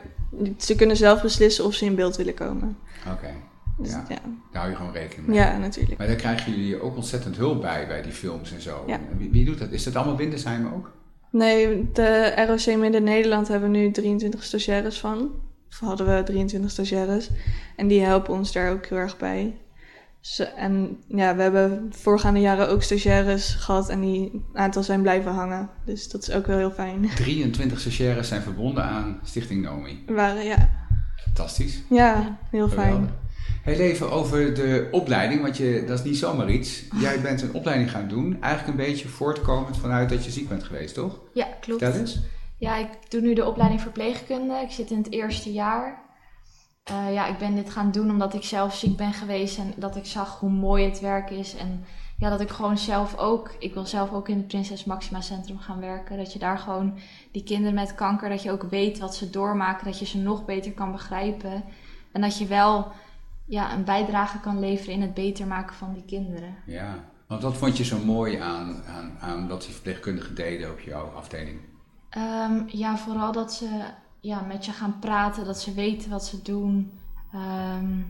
ze 0.59 0.75
kunnen 0.75 0.97
zelf 0.97 1.23
beslissen 1.23 1.65
of 1.65 1.75
ze 1.75 1.85
in 1.85 1.95
beeld 1.95 2.17
willen 2.17 2.35
komen. 2.35 2.77
Oké, 3.13 3.31
Dus, 3.79 3.91
Ja. 3.91 4.05
ja. 4.09 4.19
daar 4.53 4.61
hou 4.63 4.71
je 4.71 4.77
gewoon 4.77 4.93
rekening 4.93 5.29
mee. 5.29 5.37
ja, 5.37 5.59
natuurlijk. 5.59 5.99
Maar 5.99 6.07
daar 6.07 6.17
krijgen 6.17 6.53
jullie 6.53 6.83
ook 6.83 6.97
ontzettend 6.97 7.37
hulp 7.37 7.61
bij, 7.61 7.87
bij 7.87 8.03
die 8.03 8.13
films 8.13 8.53
en 8.53 8.61
zo. 8.61 8.85
Ja. 8.87 9.01
Wie, 9.19 9.31
wie 9.31 9.45
doet 9.45 9.59
dat? 9.59 9.71
Is 9.71 9.85
dat 9.85 9.97
allemaal 9.97 10.17
Windesheim 10.17 10.67
ook? 10.75 10.93
Nee, 11.31 11.89
de 11.93 12.35
ROC 12.47 12.77
Midden-Nederland 12.77 13.49
hebben 13.49 13.71
we 13.71 13.77
nu 13.77 13.91
23 13.91 14.45
stagiaires 14.45 15.01
van. 15.01 15.31
Of 15.71 15.79
hadden 15.79 16.17
we 16.17 16.23
23 16.23 16.71
stagiaires. 16.71 17.31
En 17.77 17.87
die 17.87 18.01
helpen 18.01 18.35
ons 18.35 18.53
daar 18.53 18.71
ook 18.73 18.87
heel 18.87 18.99
erg 18.99 19.17
bij. 19.17 19.57
Dus, 20.21 20.53
en 20.57 20.97
ja, 21.09 21.37
we 21.37 21.43
hebben 21.43 21.87
voorgaande 21.91 22.41
jaren 22.41 22.69
ook 22.69 22.83
stagiaires 22.83 23.55
gehad 23.55 23.89
en 23.89 24.01
die 24.01 24.31
een 24.33 24.45
aantal 24.59 24.83
zijn 24.83 25.03
blijven 25.03 25.33
hangen. 25.33 25.71
Dus 25.85 26.09
dat 26.09 26.23
is 26.23 26.31
ook 26.31 26.47
wel 26.47 26.57
heel 26.59 26.71
fijn. 26.71 27.09
23 27.17 27.81
stagiaires 27.81 28.29
zijn 28.29 28.43
verbonden 28.43 28.85
aan 28.85 29.21
Stichting 29.25 29.63
Nomi. 29.63 30.03
We 30.07 30.13
waren, 30.13 30.45
ja, 30.45 30.69
Fantastisch. 31.25 31.83
ja 31.89 32.39
heel 32.51 32.69
Geweldig. 32.69 32.95
fijn. 32.95 33.11
Heel 33.63 33.79
even 33.79 34.11
over 34.11 34.55
de 34.55 34.89
opleiding, 34.91 35.43
want 35.43 35.57
je, 35.57 35.85
dat 35.87 35.99
is 35.99 36.05
niet 36.05 36.17
zomaar 36.17 36.51
iets. 36.51 36.83
Jij 37.01 37.21
bent 37.21 37.43
een 37.43 37.53
opleiding 37.55 37.91
gaan 37.91 38.09
doen, 38.09 38.37
eigenlijk 38.43 38.79
een 38.79 38.87
beetje 38.87 39.09
voortkomend 39.09 39.77
vanuit 39.77 40.09
dat 40.09 40.25
je 40.25 40.31
ziek 40.31 40.49
bent 40.49 40.65
geweest, 40.65 40.95
toch? 40.95 41.19
Ja, 41.33 41.47
klopt. 41.61 41.83
Vertel 41.83 42.01
eens. 42.01 42.21
Ja, 42.59 42.77
ik 42.77 43.11
doe 43.11 43.21
nu 43.21 43.35
de 43.35 43.47
opleiding 43.47 43.81
verpleegkunde. 43.81 44.55
Ik 44.55 44.71
zit 44.71 44.91
in 44.91 44.99
het 44.99 45.13
eerste 45.13 45.53
jaar. 45.53 46.03
Eh, 46.85 47.13
ja, 47.13 47.27
ik 47.27 47.39
ben 47.39 47.55
dit 47.55 47.71
gaan 47.71 47.91
doen 47.91 48.11
omdat 48.11 48.35
ik 48.35 48.43
zelf 48.45 48.75
ziek 48.75 48.97
ben 48.97 49.13
geweest 49.13 49.59
en 49.59 49.73
dat 49.77 49.97
ik 49.97 50.07
zag 50.07 50.41
hoe 50.41 50.51
mooi 50.51 50.85
het 50.85 51.01
werk 51.01 51.31
is. 51.31 51.57
En 51.57 51.85
ja, 52.19 52.31
dat 52.31 52.41
ik 52.41 52.49
gewoon 52.49 52.79
zelf 52.79 53.17
ook, 53.17 53.51
ik 53.59 53.75
wil 53.75 53.87
zelf 53.87 54.13
ook 54.13 54.29
in 54.29 54.37
het 54.37 54.47
Prinses 54.47 54.85
Maxima 54.85 55.21
Centrum 55.21 55.59
gaan 55.59 55.81
werken. 55.81 56.17
Dat 56.17 56.33
je 56.33 56.39
daar 56.39 56.59
gewoon 56.59 56.99
die 57.33 57.45
kinderen 57.45 57.75
met 57.75 57.95
kanker, 57.95 58.29
dat 58.29 58.43
je 58.43 58.51
ook 58.51 58.63
weet 58.63 58.99
wat 58.99 59.15
ze 59.15 59.31
doormaken, 59.31 59.85
dat 59.85 59.99
je 59.99 60.07
ze 60.07 60.19
nog 60.19 60.45
beter 60.45 60.73
kan 60.73 60.93
begrijpen. 60.93 61.65
En 62.13 62.21
dat 62.21 62.39
je 62.39 62.47
wel 62.47 62.93
ja, 63.45 63.75
een 63.75 63.85
bijdrage 63.85 64.41
kan 64.41 64.59
leveren 64.59 64.95
in 64.95 65.03
het 65.03 65.15
beter 65.15 65.47
maken 65.47 65.77
van 65.77 65.93
die 65.93 66.05
kinderen. 66.05 66.55
Ja, 66.67 67.05
want 67.27 67.43
wat 67.43 67.57
vond 67.57 67.77
je 67.77 67.85
zo 67.85 67.99
mooi 67.99 68.37
aan, 68.37 68.83
aan, 68.87 69.17
aan 69.21 69.49
wat 69.49 69.63
die 69.63 69.73
verpleegkundigen 69.73 70.35
deden 70.35 70.71
op 70.71 70.81
jouw 70.81 71.07
afdeling? 71.07 71.61
Ehm, 72.11 72.63
ja, 72.67 72.97
vooral 72.99 73.33
dat 73.33 73.53
ze 73.53 73.69
ja, 74.21 74.41
met 74.41 74.65
je 74.65 74.73
gaan 74.73 74.99
praten, 74.99 75.45
dat 75.45 75.61
ze 75.61 75.75
weten 75.75 76.11
wat 76.11 76.25
ze 76.27 76.43
doen. 76.43 76.93
Ehm, 77.33 78.01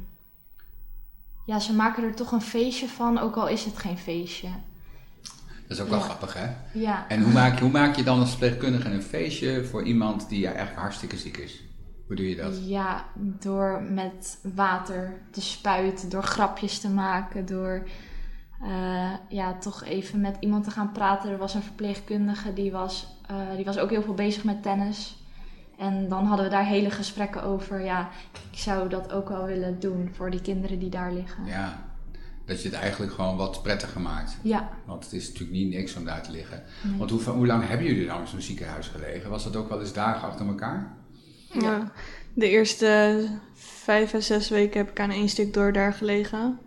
ja, 1.47 1.59
ze 1.59 1.75
maken 1.75 2.03
er 2.05 2.15
toch 2.15 2.33
een 2.33 2.41
feestje 2.41 2.89
van, 2.89 3.19
ook 3.19 3.37
al 3.37 3.49
is 3.49 3.65
het 3.65 3.79
geen 3.79 3.99
feestje. 3.99 4.49
Dat 5.69 5.77
is 5.77 5.81
ook 5.83 5.89
wel 5.89 5.99
Ja. 5.99 6.05
grappig, 6.05 6.35
hè? 6.35 6.49
Ja, 6.73 7.09
En 7.09 7.23
hoe 7.23 7.33
maak, 7.33 7.55
je, 7.55 7.61
hoe 7.61 7.71
maak 7.71 7.97
je 7.97 8.03
dan 8.03 8.19
als 8.19 8.29
verpleegkundige 8.29 8.89
een 8.91 9.03
feestje 9.03 9.65
voor 9.65 9.83
iemand 9.83 10.29
die 10.29 10.41
ja, 10.41 10.49
eigenlijk 10.51 10.81
hartstikke 10.81 11.17
ziek 11.17 11.37
is? 11.37 11.63
Hoe 12.07 12.17
doe 12.17 12.29
je 12.29 12.37
dat? 12.37 12.61
ja, 12.67 13.05
door 13.17 13.83
met 13.83 14.39
water 14.55 15.21
te 15.31 15.41
spuiten, 15.41 16.09
door 16.09 16.23
grapjes 16.23 16.79
te 16.81 16.89
maken, 16.89 17.47
door 17.47 17.89
eh, 18.63 19.13
ja, 19.29 19.59
toch 19.59 19.85
even 19.85 20.21
met 20.21 20.37
iemand 20.41 20.65
te 20.65 20.71
gaan 20.71 20.93
praten. 20.93 21.31
Er 21.31 21.39
was 21.39 21.55
een 21.55 21.63
verpleegkundige 21.63 22.53
die 22.53 22.73
was, 22.73 23.17
eh, 23.27 23.37
die 23.57 23.65
was 23.65 23.79
ook 23.79 23.91
heel 23.91 24.03
veel 24.03 24.15
bezig 24.15 24.45
met 24.45 24.63
tennis. 24.63 25.17
En 25.79 26.09
dan 26.09 26.25
hadden 26.25 26.45
we 26.45 26.51
daar 26.51 26.67
hele 26.67 26.91
gesprekken 26.91 27.43
over. 27.43 27.85
Ja, 27.85 28.09
ik 28.53 28.59
zou 28.59 28.89
dat 28.89 29.13
ook 29.13 29.29
wel 29.29 29.45
willen 29.45 29.81
doen 29.81 30.11
voor 30.13 30.31
die 30.31 30.41
kinderen 30.41 30.79
die 30.79 30.89
daar 30.91 31.13
liggen. 31.13 31.45
Ja, 31.45 31.87
dat 32.45 32.63
je 32.63 32.69
het 32.69 32.79
eigenlijk 32.79 33.13
gewoon 33.13 33.37
wat 33.37 33.63
prettiger 33.63 34.01
maakt. 34.01 34.37
Ja, 34.43 34.69
Want 34.85 35.05
het 35.05 35.13
is 35.13 35.27
natuurlijk 35.27 35.59
niet 35.59 35.69
niks 35.69 35.97
om 35.97 36.05
daar 36.05 36.23
te 36.23 36.31
liggen. 36.31 36.63
nee. 36.83 36.99
Want 36.99 37.11
hoe, 37.11 37.23
hoe 37.23 37.47
lang 37.47 37.69
hebben 37.69 37.87
jullie 37.87 38.07
nou 38.07 38.21
in 38.21 38.27
zo'n 38.27 38.41
ziekenhuis 38.41 38.87
gelegen? 38.89 39.31
Was 39.31 39.45
dat 39.45 39.57
ook 39.57 39.69
wel 39.69 39.81
eens 39.81 39.93
dagen 39.93 40.29
achter 40.29 40.47
elkaar? 40.47 40.97
Ja. 41.53 41.93
De 42.35 42.49
eerste 42.49 43.25
vijf 43.55 44.15
à 44.15 44.21
zes 44.21 44.49
weken 44.49 44.79
heb 44.79 44.91
ik 44.91 45.01
aan 45.01 45.11
één 45.11 45.29
stuk 45.29 45.53
door 45.53 45.73
daar 45.73 45.93
gelegen. 45.93 46.59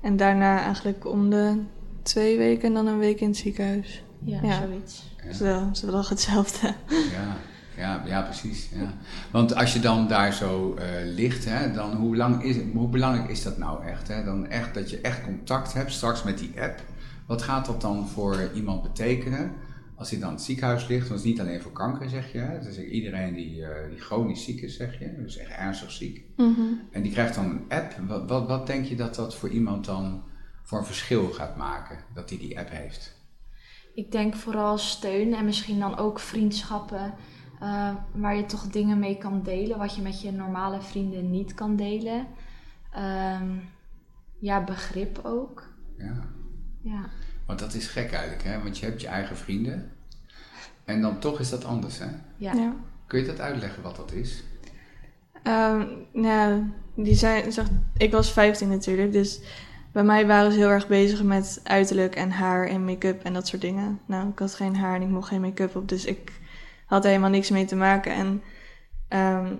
En 0.00 0.16
daarna 0.16 0.60
eigenlijk 0.62 1.06
om 1.06 1.30
de 1.30 1.58
twee 2.02 2.38
weken 2.38 2.68
en 2.68 2.74
dan 2.74 2.86
een 2.86 2.98
week 2.98 3.20
in 3.20 3.28
het 3.28 3.36
ziekenhuis. 3.36 4.04
ja, 4.24 4.38
Ja. 4.42 4.60
zoiets. 4.66 5.14
Ja. 5.40 5.68
Is 5.72 5.80
wel 5.82 6.04
hetzelfde. 6.08 6.66
Ja, 6.88 7.36
ja, 7.76 8.02
ja 8.06 8.22
precies. 8.22 8.68
Ja. 8.74 8.92
Want 9.30 9.54
als 9.54 9.72
je 9.72 9.80
dan 9.80 10.08
daar 10.08 10.32
zo 10.32 10.74
eh, 10.74 10.84
ligt, 11.04 11.44
hè, 11.44 11.72
dan 11.72 11.92
hoe, 11.96 12.16
lang 12.16 12.42
is, 12.42 12.56
het- 12.56 12.64
hoe 12.74 12.88
belangrijk 12.88 13.28
is 13.30 13.42
dat 13.42 13.58
nou 13.58 13.84
echt? 13.84 14.08
Hè? 14.08 14.24
Dan 14.24 14.46
echt 14.46 14.74
dat 14.74 14.90
je 14.90 15.00
echt 15.00 15.22
contact 15.24 15.72
hebt 15.72 15.92
straks 15.92 16.22
met 16.22 16.38
die 16.38 16.52
app. 16.60 16.82
Wat 17.26 17.42
gaat 17.42 17.66
dat 17.66 17.80
dan 17.80 18.08
voor 18.08 18.50
iemand 18.54 18.82
betekenen 18.82 19.52
als 20.00 20.10
hij 20.10 20.18
dan 20.18 20.28
in 20.28 20.34
het 20.34 20.44
ziekenhuis 20.44 20.86
ligt? 20.86 21.08
Want 21.08 21.20
het 21.20 21.28
is 21.28 21.30
niet 21.30 21.40
alleen 21.40 21.60
voor 21.60 21.72
kanker, 21.72 22.08
zeg 22.08 22.32
je. 22.32 22.38
Het 22.38 22.66
is 22.66 22.78
iedereen 22.78 23.34
die, 23.34 23.64
eh, 23.64 23.90
die 23.90 23.98
chronisch 24.00 24.44
ziek 24.44 24.60
is, 24.60 24.76
zeg 24.76 24.98
je. 24.98 25.14
Dus 25.22 25.36
echt 25.36 25.50
ernstig 25.50 25.90
ziek. 25.90 26.24
Mhm. 26.36 26.60
En 26.90 27.02
die 27.02 27.12
krijgt 27.12 27.34
dan 27.34 27.44
een 27.50 27.64
app. 27.68 27.94
Wat, 28.06 28.28
wat, 28.28 28.46
wat 28.46 28.66
denk 28.66 28.84
je 28.84 28.96
dat 28.96 29.14
dat 29.14 29.36
voor 29.36 29.48
iemand 29.48 29.84
dan 29.84 30.22
voor 30.62 30.78
een 30.78 30.84
verschil 30.84 31.28
gaat 31.28 31.56
maken? 31.56 31.98
Dat 32.14 32.28
hij 32.28 32.38
die 32.38 32.58
app 32.58 32.70
heeft? 32.70 33.16
Ik 33.94 34.12
denk 34.12 34.34
vooral 34.34 34.78
steun 34.78 35.34
en 35.34 35.44
misschien 35.44 35.78
dan 35.78 35.96
ook 35.96 36.18
vriendschappen. 36.20 37.14
eh, 37.60 37.94
waar 38.14 38.36
je 38.36 38.46
toch 38.46 38.66
dingen 38.66 38.98
mee 38.98 39.18
kan 39.18 39.42
delen, 39.42 39.78
wat 39.78 39.94
je 39.96 40.02
met 40.02 40.20
je 40.22 40.32
normale 40.32 40.80
vrienden 40.80 41.30
niet 41.30 41.54
kan 41.54 41.76
delen. 41.76 42.26
Ehm, 42.92 43.56
ja, 44.38 44.64
begrip 44.64 45.20
ook. 45.24 45.68
Ja. 45.96 46.28
Ja. 46.82 47.08
Want 47.50 47.62
dat 47.62 47.74
is 47.74 47.86
gek 47.86 48.12
eigenlijk, 48.12 48.42
hè? 48.42 48.62
Want 48.62 48.78
je 48.78 48.86
hebt 48.86 49.00
je 49.00 49.06
eigen 49.06 49.36
vrienden. 49.36 49.92
En 50.84 51.00
dan 51.00 51.18
toch 51.18 51.40
is 51.40 51.50
dat 51.50 51.64
anders, 51.64 51.98
hè? 51.98 52.06
Ja. 52.36 52.52
Ja. 52.52 52.74
Kun 53.06 53.20
je 53.20 53.26
dat 53.26 53.40
uitleggen 53.40 53.82
wat 53.82 53.96
dat 53.96 54.12
is? 54.12 54.42
Ehm, 55.42 55.86
nou, 56.12 56.62
die 56.94 57.14
zijn, 57.14 57.52
zeg, 57.52 57.66
ik 57.96 58.12
was 58.12 58.32
15 58.32 58.68
natuurlijk, 58.68 59.12
dus 59.12 59.40
bij 59.92 60.04
mij 60.04 60.26
waren 60.26 60.52
ze 60.52 60.58
heel 60.58 60.68
erg 60.68 60.88
bezig 60.88 61.22
met 61.22 61.60
uiterlijk 61.64 62.14
en 62.14 62.30
haar 62.30 62.66
en 62.66 62.84
make-up 62.84 63.22
en 63.22 63.32
dat 63.32 63.46
soort 63.46 63.62
dingen. 63.62 64.00
Nou, 64.06 64.28
ik 64.28 64.38
had 64.38 64.54
geen 64.54 64.76
haar 64.76 64.94
en 64.94 65.02
ik 65.02 65.08
mocht 65.08 65.28
geen 65.28 65.40
make-up 65.40 65.76
op, 65.76 65.88
dus 65.88 66.04
ik 66.04 66.32
had 66.86 67.02
er 67.02 67.08
helemaal 67.08 67.30
niks 67.30 67.50
mee 67.50 67.64
te 67.64 67.76
maken. 67.76 68.12
En 68.12 68.42
ehm, 69.08 69.54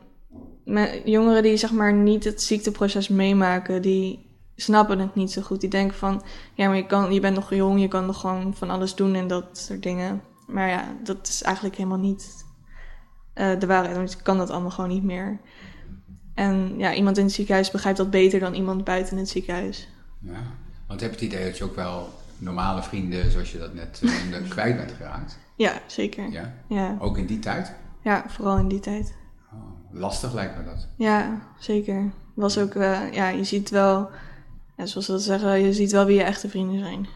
met 0.64 1.00
jongeren 1.04 1.42
die 1.42 1.56
zeg 1.56 1.72
maar 1.72 1.92
niet 1.92 2.24
het 2.24 2.42
ziekteproces 2.42 3.08
meemaken, 3.08 3.82
die 3.82 4.29
snappen 4.60 4.98
het 4.98 5.14
niet 5.14 5.32
zo 5.32 5.42
goed. 5.42 5.60
Die 5.60 5.70
denken 5.70 5.96
van, 5.96 6.22
ja, 6.54 6.66
maar 6.66 6.76
je, 6.76 6.86
kan, 6.86 7.12
je 7.12 7.20
bent 7.20 7.34
nog 7.34 7.54
jong, 7.54 7.80
je 7.80 7.88
kan 7.88 8.06
nog 8.06 8.20
gewoon 8.20 8.54
van 8.54 8.70
alles 8.70 8.94
doen 8.94 9.14
en 9.14 9.28
dat 9.28 9.58
soort 9.58 9.82
dingen. 9.82 10.22
Maar 10.46 10.68
ja, 10.68 10.84
dat 11.02 11.28
is 11.28 11.42
eigenlijk 11.42 11.76
helemaal 11.76 11.98
niet 11.98 12.44
eh, 13.32 13.58
de 13.58 13.66
waarheid, 13.66 13.96
want 13.96 14.12
je 14.12 14.22
kan 14.22 14.38
dat 14.38 14.50
allemaal 14.50 14.70
gewoon 14.70 14.90
niet 14.90 15.04
meer. 15.04 15.40
En 16.34 16.74
ja, 16.78 16.94
iemand 16.94 17.18
in 17.18 17.24
het 17.24 17.32
ziekenhuis 17.32 17.70
begrijpt 17.70 17.98
dat 17.98 18.10
beter 18.10 18.40
dan 18.40 18.54
iemand 18.54 18.84
buiten 18.84 19.16
het 19.16 19.28
ziekenhuis. 19.28 19.88
Ja. 20.18 20.42
Want 20.86 21.00
heb 21.00 21.10
je 21.10 21.16
het 21.16 21.34
idee 21.34 21.44
dat 21.44 21.58
je 21.58 21.64
ook 21.64 21.74
wel 21.74 22.08
normale 22.38 22.82
vrienden, 22.82 23.30
zoals 23.30 23.52
je 23.52 23.58
dat 23.58 23.74
net 23.74 24.00
eh, 24.02 24.10
noemde, 24.22 24.48
kwijt 24.54 24.76
bent 24.76 24.92
geraakt? 24.92 25.38
Ja, 25.56 25.72
zeker. 25.86 26.30
Ja? 26.30 26.54
Ja, 26.68 26.96
Ook 26.98 27.18
in 27.18 27.26
die 27.26 27.38
tijd? 27.38 27.72
ja 28.02 28.24
vooral 28.28 28.58
in 28.58 28.68
die 28.68 28.80
tijd. 28.80 29.14
Oh, 29.52 30.00
lastig 30.00 30.32
lijkt 30.32 30.56
me 30.56 30.64
dat. 30.64 30.88
Ja, 30.96 31.40
zeker. 31.58 32.10
Was 32.34 32.58
ook, 32.58 32.74
eh, 32.74 33.12
ja, 33.12 33.28
je 33.28 33.44
ziet 33.44 33.70
wel, 33.70 34.10
ja, 34.80 34.86
zoals 34.86 35.06
ze 35.06 35.12
dat 35.12 35.22
zeggen, 35.22 35.60
je 35.60 35.72
ziet 35.72 35.92
wel 35.92 36.06
wie 36.06 36.16
je 36.16 36.22
echte 36.22 36.48
vrienden 36.48 36.78
zijn. 36.78 37.06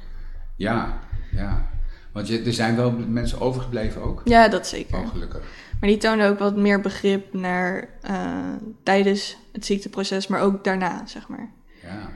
Ja, 0.56 0.98
ja. 1.32 1.68
Want 2.12 2.28
je, 2.28 2.42
er 2.42 2.52
zijn 2.52 2.76
wel 2.76 2.90
mensen 2.92 3.40
overgebleven 3.40 4.02
ook. 4.02 4.22
Ja, 4.24 4.48
dat 4.48 4.66
zeker. 4.66 4.98
Oh, 4.98 5.08
gelukkig. 5.08 5.42
Maar 5.80 5.88
die 5.88 5.98
toonden 5.98 6.28
ook 6.28 6.38
wat 6.38 6.56
meer 6.56 6.80
begrip 6.80 7.32
naar 7.32 7.88
eh, 8.00 8.38
tijdens 8.82 9.36
het 9.52 9.66
ziekteproces, 9.66 10.26
maar 10.26 10.40
ook 10.40 10.64
daarna, 10.64 11.06
zeg 11.06 11.28
maar. 11.28 11.50
Ja. 11.82 12.10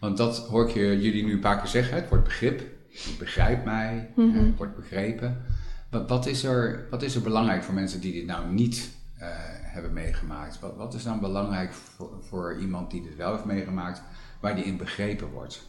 Want 0.00 0.16
dat 0.16 0.38
hoor 0.38 0.68
ik 0.68 0.74
je, 0.74 1.00
jullie 1.00 1.24
nu 1.24 1.32
een 1.32 1.40
paar 1.40 1.58
keer 1.58 1.68
zeggen, 1.68 1.96
het 1.96 2.08
woord 2.08 2.24
begrip. 2.24 2.60
Je 2.88 3.14
begrijpt 3.18 3.64
mij, 3.64 4.10
Mhm. 4.16 4.38
het 4.38 4.56
wordt 4.56 4.76
begrepen. 4.76 5.44
Wat, 5.90 6.08
wat, 6.08 6.26
is 6.26 6.44
er, 6.44 6.86
wat 6.90 7.02
is 7.02 7.14
er 7.14 7.22
belangrijk 7.22 7.62
voor 7.62 7.74
mensen 7.74 8.00
die 8.00 8.12
dit 8.12 8.26
nou 8.26 8.52
niet 8.52 8.90
eh, 9.18 9.28
hebben 9.62 9.92
meegemaakt. 9.92 10.60
Wat, 10.60 10.76
wat 10.76 10.94
is 10.94 11.02
dan 11.02 11.20
belangrijk 11.20 11.72
voor, 11.72 12.10
voor 12.20 12.58
iemand 12.60 12.90
die 12.90 13.02
dit 13.02 13.16
wel 13.16 13.32
heeft 13.32 13.44
meegemaakt, 13.44 14.02
waar 14.40 14.54
die 14.54 14.64
in 14.64 14.76
begrepen 14.76 15.30
wordt? 15.30 15.68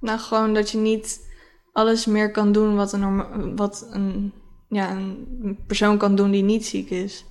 Nou, 0.00 0.18
gewoon 0.18 0.54
dat 0.54 0.70
je 0.70 0.78
niet 0.78 1.30
alles 1.72 2.06
meer 2.06 2.30
kan 2.30 2.52
doen 2.52 2.76
wat 2.76 2.92
een, 2.92 3.56
wat 3.56 3.88
een, 3.90 4.32
ja, 4.68 4.90
een 4.90 5.58
persoon 5.66 5.98
kan 5.98 6.14
doen 6.14 6.30
die 6.30 6.42
niet 6.42 6.66
ziek 6.66 6.90
is. 6.90 7.24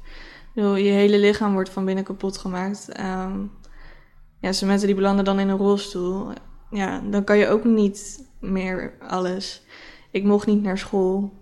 Bedoel, 0.53 0.75
je 0.75 0.91
hele 0.91 1.19
lichaam 1.19 1.53
wordt 1.53 1.69
van 1.69 1.85
binnen 1.85 2.03
kapot 2.03 2.37
gemaakt. 2.37 2.89
Ehm 2.89 3.39
ja, 4.41 4.65
mensen 4.65 4.87
die 4.87 4.95
belanden 4.95 5.25
dan 5.25 5.39
in 5.39 5.49
een 5.49 5.57
rolstoel. 5.57 6.31
Ja, 6.69 6.99
dan 6.99 7.23
kan 7.23 7.37
je 7.37 7.47
ook 7.47 7.63
niet 7.63 8.29
meer 8.39 8.93
alles. 8.99 9.63
Ik 10.11 10.23
mocht 10.23 10.47
niet 10.47 10.61
naar 10.61 10.77
school. 10.77 11.33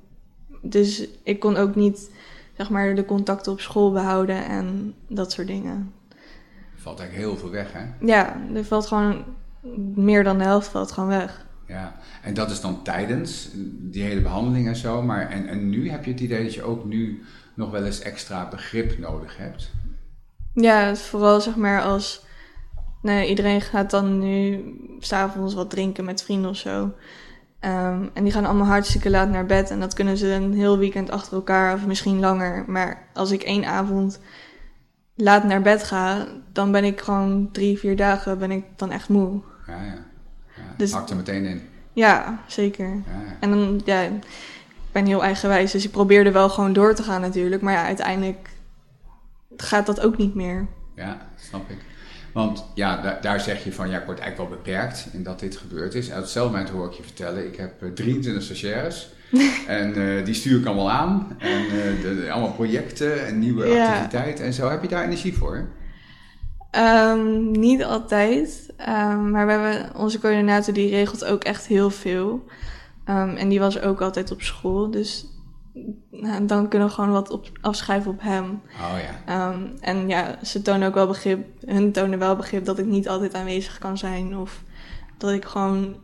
Dus 0.61 1.07
ik 1.23 1.39
kon 1.39 1.55
ook 1.55 1.75
niet, 1.75 2.11
zeg 2.57 2.69
maar, 2.69 2.95
de 2.95 3.05
contacten 3.05 3.51
op 3.51 3.59
school 3.59 3.91
behouden 3.91 4.45
en 4.45 4.95
dat 5.07 5.31
soort 5.31 5.47
dingen. 5.47 5.93
Valt 6.89 7.01
eigenlijk 7.01 7.29
heel 7.29 7.39
veel 7.39 7.51
weg, 7.51 7.73
hè? 7.73 8.05
Ja, 8.05 8.41
er 8.53 8.65
valt 8.65 8.87
gewoon 8.87 9.23
meer 9.95 10.23
dan 10.23 10.37
de 10.37 10.43
helft 10.43 10.67
valt 10.67 10.91
gewoon 10.91 11.09
weg. 11.09 11.45
Ja, 11.67 11.95
en 12.21 12.33
dat 12.33 12.51
is 12.51 12.61
dan 12.61 12.83
tijdens 12.83 13.49
die 13.79 14.03
hele 14.03 14.21
behandeling 14.21 14.67
en 14.67 14.75
zo. 14.75 15.01
Maar 15.01 15.29
en, 15.29 15.47
en 15.47 15.69
nu 15.69 15.89
heb 15.89 16.05
je 16.05 16.11
het 16.11 16.19
idee 16.19 16.43
dat 16.43 16.53
je 16.53 16.63
ook 16.63 16.85
nu 16.85 17.23
nog 17.53 17.71
wel 17.71 17.85
eens 17.85 17.99
extra 17.99 18.47
begrip 18.47 18.97
nodig 18.97 19.37
hebt. 19.37 19.71
Ja, 20.53 20.95
vooral 20.95 21.41
zeg 21.41 21.55
maar 21.55 21.81
als 21.81 22.25
nee, 23.01 23.29
iedereen 23.29 23.61
gaat 23.61 23.91
dan 23.91 24.19
nu 24.19 24.63
s'avonds 24.99 25.53
wat 25.53 25.69
drinken 25.69 26.05
met 26.05 26.23
vrienden 26.23 26.49
of 26.49 26.57
zo. 26.57 26.93
Ehm, 27.59 28.07
en 28.13 28.23
die 28.23 28.33
gaan 28.33 28.45
allemaal 28.45 28.67
hartstikke 28.67 29.09
laat 29.09 29.29
naar 29.29 29.45
bed. 29.45 29.69
En 29.69 29.79
dat 29.79 29.93
kunnen 29.93 30.17
ze 30.17 30.27
een 30.27 30.53
heel 30.53 30.77
weekend 30.77 31.11
achter 31.11 31.33
elkaar 31.33 31.73
of 31.73 31.85
misschien 31.85 32.19
langer. 32.19 32.63
Maar 32.67 33.07
als 33.13 33.31
ik 33.31 33.43
één 33.43 33.65
avond 33.65 34.19
laat 35.21 35.43
naar 35.43 35.61
bed 35.61 35.83
ga, 35.83 36.27
dan 36.51 36.71
ben 36.71 36.83
ik 36.83 37.01
gewoon 37.01 37.49
drie, 37.51 37.79
vier 37.79 37.95
dagen 37.95 38.39
ben 38.39 38.51
ik 38.51 38.63
dan 38.75 38.91
echt 38.91 39.09
moe. 39.09 39.41
Ja, 39.67 39.73
ja. 39.73 39.97
ja 40.55 40.63
Dus- 40.77 40.91
hakt 40.91 41.09
er 41.09 41.15
meteen 41.15 41.45
in. 41.45 41.61
Ja, 41.93 42.43
zeker. 42.47 42.87
Ja. 42.87 43.37
En 43.39 43.49
dan, 43.49 43.81
ja, 43.85 44.01
ik 44.01 44.11
ben 44.91 45.05
heel 45.05 45.23
eigenwijs, 45.23 45.71
dus 45.71 45.85
ik 45.85 45.91
probeerde 45.91 46.31
wel 46.31 46.49
gewoon 46.49 46.73
door 46.73 46.95
te 46.95 47.03
gaan 47.03 47.21
natuurlijk. 47.21 47.61
Maar 47.61 47.73
ja, 47.73 47.85
uiteindelijk 47.85 48.49
gaat 49.57 49.85
dat 49.85 49.99
ook 49.99 50.17
niet 50.17 50.35
meer. 50.35 50.67
Ja, 50.95 51.27
snap 51.35 51.69
ik. 51.69 51.77
Want 52.33 52.65
ja, 52.73 53.01
da- 53.01 53.17
daar 53.21 53.39
zeg 53.39 53.63
je 53.63 53.73
van, 53.73 53.89
ja, 53.89 53.99
ik 53.99 54.05
word 54.05 54.19
eigenlijk 54.19 54.49
wel 54.49 54.59
beperkt 54.59 55.07
in 55.13 55.23
dat 55.23 55.39
dit 55.39 55.57
gebeurd 55.57 55.95
is. 55.95 56.07
En 56.09 56.15
op 56.15 56.21
hetzelfde 56.21 56.51
moment 56.51 56.69
hoor 56.73 56.85
ik 56.87 56.93
je 56.93 57.03
vertellen, 57.03 57.45
ik 57.47 57.55
heb 57.55 57.81
eh, 57.83 57.89
23 57.89 58.43
stagiaires. 58.43 59.09
en 59.67 60.17
eh, 60.17 60.25
die 60.25 60.33
stuur 60.33 60.59
ik 60.59 60.65
allemaal 60.65 60.91
aan. 60.91 61.35
En 61.37 61.61
eh, 61.61 62.01
de, 62.01 62.19
de- 62.21 62.31
allemaal 62.31 62.51
projecten 62.53 63.25
en 63.25 63.39
nieuwe 63.39 63.67
Ja. 63.67 63.87
activiteiten 63.87 64.45
en 64.45 64.53
zo. 64.53 64.69
Heb 64.69 64.81
je 64.81 64.87
daar 64.87 65.03
energie 65.03 65.37
voor? 65.37 65.67
Ehm, 66.71 67.51
niet 67.51 67.83
altijd, 67.83 68.67
Ehm, 68.77 69.29
maar 69.31 69.45
we 69.45 69.51
hebben 69.51 69.95
onze 69.95 70.19
coördinator 70.19 70.73
die 70.73 70.89
regelt 70.89 71.25
ook 71.25 71.43
echt 71.43 71.67
heel 71.67 71.89
veel. 71.89 72.45
Ehm, 73.05 73.35
en 73.35 73.49
die 73.49 73.59
was 73.59 73.81
ook 73.81 74.01
altijd 74.01 74.31
op 74.31 74.41
school, 74.41 74.91
dus 74.91 75.25
dan 76.41 76.67
kunnen 76.67 76.87
we 76.87 76.93
gewoon 76.93 77.11
wat 77.11 77.29
op, 77.29 77.49
afschrijven 77.61 78.11
op 78.11 78.21
hem. 78.21 78.61
Oh 78.73 78.93
ja. 79.25 79.49
Ehm, 79.51 79.61
en 79.79 80.07
ja, 80.07 80.37
ze 80.43 80.61
tonen 80.61 80.87
ook 80.87 80.93
wel 80.93 81.07
begrip, 81.07 81.47
hun 81.65 81.91
tonen 81.91 82.19
wel 82.19 82.35
begrip 82.35 82.65
dat 82.65 82.79
ik 82.79 82.85
niet 82.85 83.09
altijd 83.09 83.33
aanwezig 83.33 83.77
kan 83.77 83.97
zijn. 83.97 84.37
Of 84.37 84.63
dat 85.17 85.31
ik 85.31 85.45
gewoon 85.45 85.95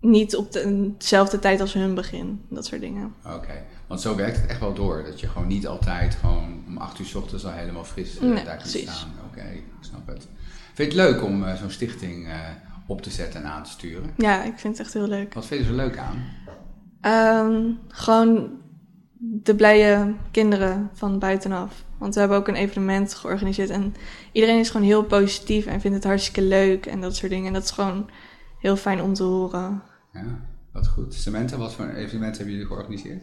niet 0.00 0.36
op 0.36 0.52
de- 0.52 0.90
dezelfde 0.98 1.38
tijd 1.38 1.60
als 1.60 1.72
hun 1.72 1.94
begin. 1.94 2.40
Dat 2.48 2.66
soort 2.66 2.80
dingen. 2.80 3.14
Oké, 3.26 3.62
want 3.86 4.00
zo 4.00 4.14
werkt 4.16 4.40
het 4.40 4.50
echt 4.50 4.60
wel 4.60 4.74
door. 4.74 5.02
Dat 5.04 5.20
je 5.20 5.28
gewoon 5.28 5.48
niet 5.48 5.66
altijd 5.66 6.14
gewoon 6.14 6.62
om 6.66 6.76
8 6.78 6.98
uur 6.98 7.06
s 7.06 7.14
ochtends 7.14 7.44
al 7.44 7.52
helemaal 7.52 7.84
fris 7.84 8.16
eh, 8.18 8.22
Nee, 8.22 8.34
daar 8.34 8.56
kunt 8.56 8.70
precies. 8.70 8.90
staan. 8.96 9.12
Oké, 9.30 9.42
ik 9.52 9.64
snap 9.80 10.06
het. 10.06 10.28
Vind 10.74 10.92
je 10.92 10.98
het 11.00 11.10
leuk 11.10 11.22
om 11.24 11.44
eh, 11.44 11.54
zo'n 11.54 11.70
stichting 11.70 12.26
eh, 12.28 12.34
op 12.86 13.02
te 13.02 13.10
zetten 13.10 13.42
en 13.42 13.50
aan 13.50 13.62
te 13.62 13.70
sturen? 13.70 14.10
Ja, 14.16 14.42
ik 14.44 14.58
vind 14.58 14.78
het 14.78 14.86
echt 14.86 14.94
heel 14.94 15.08
leuk. 15.08 15.34
Wat 15.34 15.46
vind 15.46 15.62
je 15.64 15.70
er 15.70 15.74
leuk 15.76 15.98
aan? 15.98 16.24
Ehm, 17.00 17.70
gewoon 17.88 18.48
de 19.18 19.54
blije 19.54 20.14
kinderen 20.30 20.90
van 20.92 21.18
buitenaf. 21.18 21.84
Want 21.98 22.14
we 22.14 22.20
hebben 22.20 22.38
ook 22.38 22.48
een 22.48 22.54
evenement 22.54 23.14
georganiseerd. 23.14 23.70
En 23.70 23.94
iedereen 24.32 24.58
is 24.58 24.70
gewoon 24.70 24.86
heel 24.86 25.04
positief 25.04 25.66
en 25.66 25.80
vindt 25.80 25.96
het 25.96 26.06
hartstikke 26.06 26.42
leuk 26.42 26.86
en 26.86 27.00
dat 27.00 27.16
soort 27.16 27.30
dingen. 27.30 27.46
En 27.46 27.52
dat 27.52 27.64
is 27.64 27.70
gewoon 27.70 28.10
heel 28.58 28.76
fijn 28.76 29.02
om 29.02 29.14
te 29.14 29.22
horen. 29.22 29.82
Ja, 30.12 30.24
wat 30.72 30.88
goed. 30.88 31.14
Samantha, 31.14 31.56
wat 31.56 31.74
voor 31.74 31.88
evenement 31.88 32.36
hebben 32.36 32.54
jullie 32.54 32.68
georganiseerd? 32.68 33.22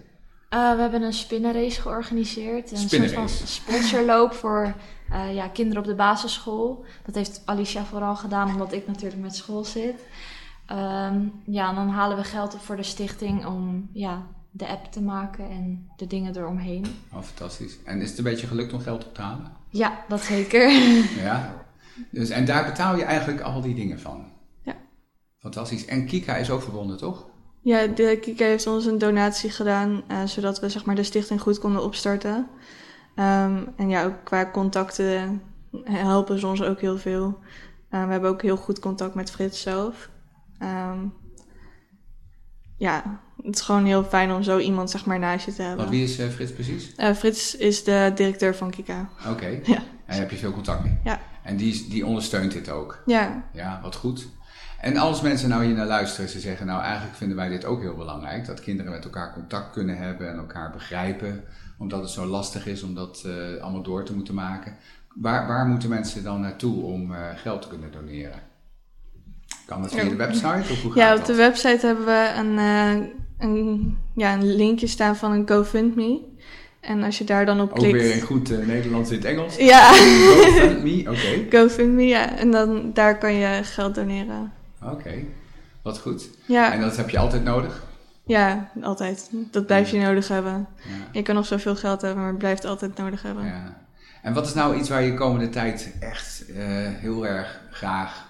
Eh, 0.50 0.76
we 0.76 0.82
hebben 0.82 1.02
een 1.02 1.14
spinnenrace 1.14 1.82
georganiseerd. 1.82 2.72
Een 2.72 2.78
soort 2.78 3.12
van 3.12 3.30
sponsorloop 3.30 4.34
voor 4.34 4.74
eh, 5.10 5.36
ja, 5.36 5.48
kinderen 5.48 5.82
op 5.82 5.88
de 5.88 5.96
basisschool. 5.96 6.86
Dat 7.06 7.16
heeft 7.16 7.42
Alicia 7.46 7.84
vooral 7.84 8.16
gedaan, 8.16 8.52
omdat 8.52 8.74
ik 8.74 8.88
natuurlijk 8.88 9.22
met 9.22 9.36
school 9.36 9.64
zit. 9.64 10.06
Ehm, 10.66 11.28
ja, 11.46 11.70
en 11.70 11.76
dan 11.76 11.90
halen 11.90 12.18
we 12.18 12.24
geld 12.24 12.54
op 12.54 12.60
voor 12.60 12.76
de 12.76 12.84
stichting 12.84 13.46
om 13.46 13.90
ja, 13.94 14.28
de 14.56 14.68
app 14.68 14.92
te 14.92 15.02
maken 15.02 15.50
en 15.50 15.90
de 15.96 16.08
dingen 16.08 16.38
eromheen. 16.38 16.86
Oh, 17.14 17.22
fantastisch. 17.22 17.78
En 17.84 18.02
is 18.02 18.10
het 18.10 18.18
een 18.18 18.24
beetje 18.24 18.48
gelukt 18.48 18.74
om 18.74 18.80
geld 18.80 19.06
op 19.06 19.14
te 19.14 19.22
halen? 19.22 19.52
Ja, 19.70 20.06
dat 20.08 20.22
zeker. 20.22 20.72
Ja. 21.24 21.66
Dus, 22.12 22.30
en 22.30 22.46
daar 22.46 22.66
betaal 22.66 22.96
je 22.98 23.04
eigenlijk 23.04 23.42
al 23.42 23.62
die 23.62 23.76
dingen 23.76 24.00
van? 24.00 24.26
Ja. 24.62 24.76
Fantastisch. 25.38 25.86
En 25.86 26.06
Kika 26.06 26.36
is 26.36 26.50
ook 26.50 26.62
verbonden, 26.62 26.98
toch? 26.98 27.26
Ja, 27.62 27.88
de 27.88 28.18
Kika 28.22 28.46
heeft 28.46 28.68
ons 28.68 28.86
een 28.86 28.98
donatie 28.98 29.50
gedaan, 29.50 30.04
eh, 30.08 30.24
zodat 30.24 30.60
we 30.60 30.70
zeg 30.70 30.86
maar, 30.86 30.96
de 30.96 31.04
stichting 31.04 31.42
goed 31.42 31.60
konden 31.60 31.84
opstarten. 31.84 32.48
Ehm, 33.16 33.64
en 33.76 33.90
ja, 33.90 34.06
ook 34.06 34.24
qua 34.24 34.52
contacten 34.52 35.42
helpen 35.84 36.40
ze 36.40 36.48
ons 36.48 36.64
ook 36.64 36.80
heel 36.80 36.98
veel. 36.98 37.40
Eh, 37.90 38.06
we 38.06 38.12
hebben 38.12 38.30
ook 38.30 38.42
heel 38.42 38.58
goed 38.58 38.80
contact 38.80 39.16
met 39.16 39.32
Frits 39.32 39.62
zelf. 39.62 40.10
Ehm, 40.58 41.00
ja, 42.78 43.22
het 43.44 43.56
is 43.56 43.62
gewoon 43.62 43.86
heel 43.86 44.04
fijn 44.04 44.32
om 44.32 44.44
zo 44.44 44.58
iemand 44.58 44.90
zeg 44.90 45.06
maar, 45.06 45.20
naast 45.20 45.46
je 45.46 45.54
te 45.54 45.62
hebben. 45.62 45.78
Want 45.78 45.90
wie 45.90 46.04
is 46.04 46.20
eh, 46.20 46.28
Frits 46.28 46.52
precies? 46.54 46.96
Eh, 46.96 47.14
Frits 47.14 47.56
is 47.56 47.84
de 47.84 48.12
directeur 48.16 48.56
van 48.56 48.70
Kika. 48.70 49.10
Oké. 49.30 49.60
Ja. 49.64 49.82
En 50.06 50.20
daar 50.20 50.30
heb 50.30 50.32
je 50.32 50.38
veel 50.38 50.54
contact 50.54 50.84
mee? 50.84 50.98
Ja. 51.04 51.20
En 51.44 51.58
die, 51.58 51.90
die 51.90 52.06
ondersteunt 52.06 52.52
dit 52.52 52.70
ook? 52.70 53.02
Ja, 53.06 53.44
Ja, 53.54 53.80
wat 53.84 53.96
goed. 53.96 54.28
En 54.80 54.98
als 54.98 55.22
mensen 55.22 55.50
nou 55.50 55.66
hier 55.66 55.76
naar 55.76 55.86
luisteren, 55.86 56.30
ze 56.30 56.40
zeggen 56.40 56.66
nou 56.66 56.82
eigenlijk 56.82 57.16
vinden 57.16 57.38
wij 57.38 57.50
dit 57.50 57.66
ook 57.66 57.82
heel 57.82 57.96
belangrijk. 57.96 58.46
Dat 58.46 58.60
kinderen 58.60 58.92
met 58.92 59.04
elkaar 59.04 59.34
contact 59.34 59.72
kunnen 59.72 59.98
hebben 59.98 60.30
en 60.30 60.38
elkaar 60.38 60.72
begrijpen. 60.72 61.44
Omdat 61.78 62.02
het 62.02 62.10
zo 62.10 62.26
lastig 62.26 62.66
is 62.68 62.84
om 62.84 62.96
dat 62.96 63.24
eh, 63.26 63.62
allemaal 63.62 63.84
door 63.84 64.04
te 64.04 64.16
moeten 64.16 64.34
maken. 64.34 64.76
Waar, 65.16 65.48
waar 65.48 65.66
moeten 65.66 65.90
mensen 65.90 66.24
dan 66.24 66.42
naartoe 66.42 66.84
om 66.84 67.14
geld 67.36 67.62
te 67.62 67.68
kunnen 67.68 67.92
doneren? 67.92 68.40
Kan 69.66 69.82
dat 69.82 69.92
via 69.92 70.04
de 70.04 70.16
website 70.16 70.72
of 70.72 70.82
hoe 70.82 70.92
gaat 70.92 71.00
ja 71.00 71.12
op 71.12 71.18
dat? 71.18 71.26
de 71.28 71.36
website 71.36 71.86
hebben 71.86 72.06
we 72.06 72.34
een, 72.38 72.58
een, 73.38 73.98
ja, 74.16 74.34
een 74.34 74.56
linkje 74.56 74.88
staan 74.88 75.16
van 75.16 75.32
een 75.32 75.50
GoFundMe. 75.50 76.20
En 76.80 77.04
als 77.04 77.18
je 77.18 77.24
daar 77.24 77.46
dan 77.46 77.62
op 77.62 77.70
Ook 77.70 77.78
klikt... 77.78 77.94
weer 77.94 78.16
in 78.16 78.22
goed 78.22 78.52
eh, 78.52 78.66
Nederlands 78.66 79.10
in 79.10 79.16
het 79.16 79.26
Engels. 79.26 79.56
Ja, 79.56 79.92
GoFundMe, 80.28 81.10
oké. 81.10 81.58
GoFundMe, 81.58 82.06
ja. 82.06 82.38
En 82.38 82.52
dan, 82.52 82.92
daar 82.94 83.18
kan 83.18 83.34
je 83.34 83.64
geld 83.64 83.96
doneren. 83.96 84.54
Oké, 84.84 85.14
wat 85.82 86.00
goed. 86.00 86.30
Ja, 86.46 86.74
En 86.74 86.82
dat 86.82 86.98
heb 86.98 87.10
je 87.10 87.18
altijd 87.18 87.44
nodig? 87.44 87.84
ja, 88.26 88.72
altijd. 88.82 89.30
Dat 89.52 89.66
blijf 89.66 89.90
je 89.90 90.00
nodig 90.00 90.28
hebben. 90.28 90.68
Ja. 90.78 91.08
Je 91.12 91.22
kan 91.22 91.36
nog 91.36 91.46
zoveel 91.46 91.76
geld 91.76 92.02
hebben, 92.02 92.20
maar 92.20 92.30
het 92.30 92.38
blijft 92.38 92.66
altijd 92.66 92.98
nodig 92.98 93.22
hebben. 93.22 93.46
Ja. 93.46 93.82
En 94.22 94.34
wat 94.34 94.46
is 94.46 94.54
nou 94.54 94.78
iets 94.78 94.90
waar 94.90 95.04
je 95.04 95.12
de 95.12 95.18
komende 95.18 95.50
tijd 95.50 95.96
echt 96.00 96.46
eh, 96.50 96.66
heel 96.78 97.28
erg 97.28 97.60
graag 97.72 98.28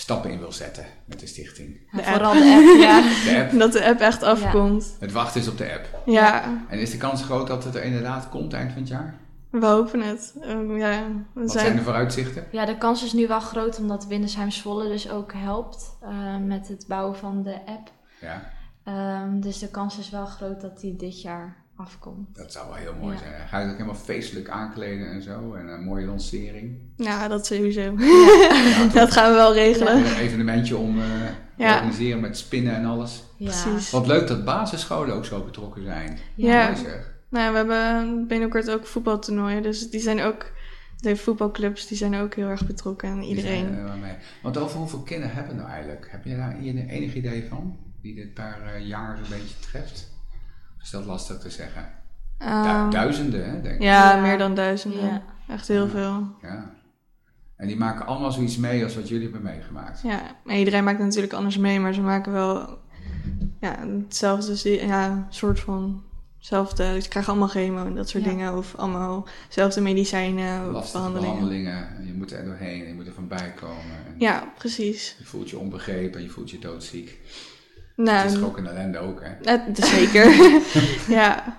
stappen 0.00 0.30
in 0.30 0.38
wil 0.38 0.52
zetten 0.52 0.84
met 1.04 1.20
de 1.20 1.26
stichting? 1.26 1.80
De 1.92 2.02
Vooral 2.02 2.32
de 2.32 2.38
app, 2.38 2.80
ja. 2.80 3.00
De 3.32 3.40
app. 3.40 3.58
Dat 3.58 3.72
de 3.72 3.84
app 3.84 4.00
echt 4.00 4.22
afkomt. 4.22 4.96
Het 5.00 5.12
wachten 5.12 5.40
is 5.40 5.48
op 5.48 5.58
de 5.58 5.72
app. 5.72 6.02
Ja, 6.06 6.44
En 6.68 6.78
is 6.78 6.90
de 6.90 6.96
kans 6.96 7.22
groot 7.22 7.46
dat 7.46 7.64
het 7.64 7.74
er 7.74 7.82
inderdaad 7.82 8.28
komt 8.28 8.52
eind 8.52 8.72
van 8.72 8.80
het 8.80 8.90
jaar? 8.90 9.14
we 9.50 9.66
hopen 9.66 10.00
het. 10.00 10.34
Ehm, 10.40 10.76
ja, 10.76 11.02
we 11.32 11.40
Wat 11.40 11.50
zijn... 11.50 11.64
zijn 11.64 11.76
de 11.76 11.82
vooruitzichten? 11.82 12.44
Ja, 12.50 12.66
de 12.66 12.78
kans 12.78 13.04
is 13.04 13.12
nu 13.12 13.26
wel 13.26 13.40
groot 13.40 13.78
omdat 13.78 14.06
Windesheim 14.06 14.50
Zwolle 14.50 14.88
dus 14.88 15.10
ook 15.10 15.32
helpt 15.32 15.96
eh, 16.02 16.36
met 16.44 16.68
het 16.68 16.84
bouwen 16.88 17.16
van 17.16 17.42
de 17.42 17.54
app. 17.66 17.90
Ja, 18.20 18.42
Ehm, 18.84 19.40
dus 19.40 19.58
de 19.58 19.68
kans 19.68 19.98
is 19.98 20.10
wel 20.10 20.26
groot 20.26 20.60
dat 20.60 20.80
die 20.80 20.96
dit 20.96 21.22
jaar 21.22 21.56
afkomt. 21.80 22.36
dat 22.36 22.52
zou 22.52 22.66
wel 22.68 22.76
heel 22.76 22.94
mooi 23.00 23.14
Ja. 23.14 23.20
zijn. 23.20 23.48
Ga 23.48 23.56
je 23.58 23.62
het 23.62 23.72
ook 23.72 23.78
helemaal 23.80 24.00
feestelijk 24.02 24.48
aankleden 24.48 25.10
en 25.10 25.22
zo? 25.22 25.54
En 25.54 25.68
een 25.68 25.84
mooie 25.84 26.06
lancering? 26.06 26.78
Ja, 26.96 27.28
dat 27.28 27.46
sowieso. 27.46 27.80
Ja, 27.98 28.86
dat 29.00 29.10
gaan 29.12 29.30
we 29.30 29.36
wel 29.36 29.54
regelen. 29.54 29.96
Een 29.96 30.16
evenementje 30.16 30.76
om 30.76 30.98
eh, 31.00 31.04
te 31.56 31.64
organiseren 31.74 32.20
met 32.20 32.38
spinnen 32.38 32.74
en 32.74 32.84
alles. 32.84 33.22
Ja. 33.36 33.46
Precies. 33.62 33.90
Wat 33.90 34.06
leuk 34.06 34.26
dat 34.28 34.44
basisscholen 34.44 35.14
ook 35.14 35.24
zo 35.24 35.44
betrokken 35.44 35.82
zijn. 35.84 36.18
Ja. 36.34 36.72
Nou, 37.28 37.50
we 37.50 37.56
hebben 37.56 38.26
binnenkort 38.26 38.70
ook 38.70 38.86
voetbaltoernooien. 38.86 39.62
Dus 39.62 39.90
die 39.90 40.00
zijn 40.00 40.20
ook... 40.22 40.52
De 40.96 41.16
voetbalclubs 41.16 41.86
die 41.86 41.96
zijn 41.96 42.14
ook 42.14 42.34
heel 42.34 42.48
erg 42.48 42.66
betrokken. 42.66 43.08
En 43.08 43.20
Die 43.20 43.28
iedereen. 43.28 43.68
zijn 43.72 43.86
er 43.88 43.96
mee. 43.98 44.14
Want 44.42 44.56
over 44.58 44.78
hoeveel 44.78 44.98
kinderen 45.02 45.34
hebben 45.34 45.54
we 45.54 45.60
nou 45.60 45.72
eigenlijk? 45.72 46.08
Heb 46.10 46.24
je 46.24 46.36
daar 46.36 46.56
hier 46.60 46.86
enig 46.88 47.14
idee 47.14 47.44
van? 47.48 47.76
Die 48.02 48.14
dit 48.14 48.34
per 48.34 48.58
eh, 48.74 48.86
jaar 48.86 49.16
zo'n 49.16 49.38
beetje 49.38 49.58
treft? 49.60 50.08
Is 50.82 50.90
dat 50.90 51.04
lastig 51.04 51.38
te 51.38 51.50
zeggen? 51.50 51.88
Du- 52.38 52.44
Ehm, 52.46 52.90
duizenden, 52.90 53.50
hè, 53.50 53.60
denk 53.60 53.74
ik. 53.74 53.82
ja, 53.82 54.20
meer 54.20 54.38
dan 54.38 54.54
duizenden. 54.54 55.04
Ja. 55.06 55.22
Echt 55.48 55.68
heel 55.68 55.84
Ja. 55.84 55.90
veel. 55.90 56.26
Ja. 56.42 56.70
En 57.56 57.66
die 57.66 57.76
maken 57.76 58.06
allemaal 58.06 58.32
zoiets 58.32 58.56
mee 58.56 58.84
als 58.84 58.94
wat 58.94 59.08
jullie 59.08 59.22
hebben 59.30 59.42
meegemaakt. 59.42 60.00
Ja, 60.02 60.20
en 60.46 60.56
iedereen 60.58 60.84
maakt 60.84 60.98
natuurlijk 60.98 61.32
anders 61.32 61.56
mee, 61.56 61.80
maar 61.80 61.94
ze 61.94 62.00
maken 62.00 62.32
wel 62.32 62.78
ja, 63.60 63.76
hetzelfde, 64.02 64.86
ja, 64.86 65.26
soort 65.30 65.60
van 65.60 66.02
hetzelfde. 66.36 67.00
Ze 67.00 67.08
krijgen 67.08 67.32
allemaal 67.32 67.48
chemo 67.50 67.84
en 67.86 67.94
dat 67.94 68.08
soort 68.08 68.24
Ja. 68.24 68.30
dingen. 68.30 68.56
Of 68.56 68.74
allemaal 68.74 69.28
dezelfde 69.48 69.80
medicijnen 69.80 70.66
of 70.66 70.72
Lastige 70.72 70.96
behandelingen. 70.98 71.34
behandelingen. 71.34 71.96
En 71.96 72.06
je 72.06 72.12
moet 72.14 72.32
er 72.32 72.44
doorheen 72.44 72.80
en 72.82 72.88
je 72.88 72.94
moet 72.94 73.06
er 73.06 73.12
van 73.12 73.28
bij 73.28 73.52
komen. 73.60 73.96
En 74.06 74.14
Ja, 74.18 74.52
precies. 74.58 75.16
Je 75.18 75.24
voelt 75.24 75.50
je 75.50 75.58
onbegrepen 75.58 76.18
en 76.18 76.22
je 76.24 76.30
voelt 76.30 76.50
je 76.50 76.58
doodziek. 76.58 77.18
Nou, 78.04 78.16
Het 78.18 78.26
is 78.32 78.38
toch 78.38 78.48
ook 78.48 78.56
een 78.56 78.66
ellende 78.66 78.98
ook, 78.98 79.22
hè? 79.22 79.52
het 79.52 79.78
is 79.78 79.90
zeker. 79.90 80.32
ja. 81.18 81.58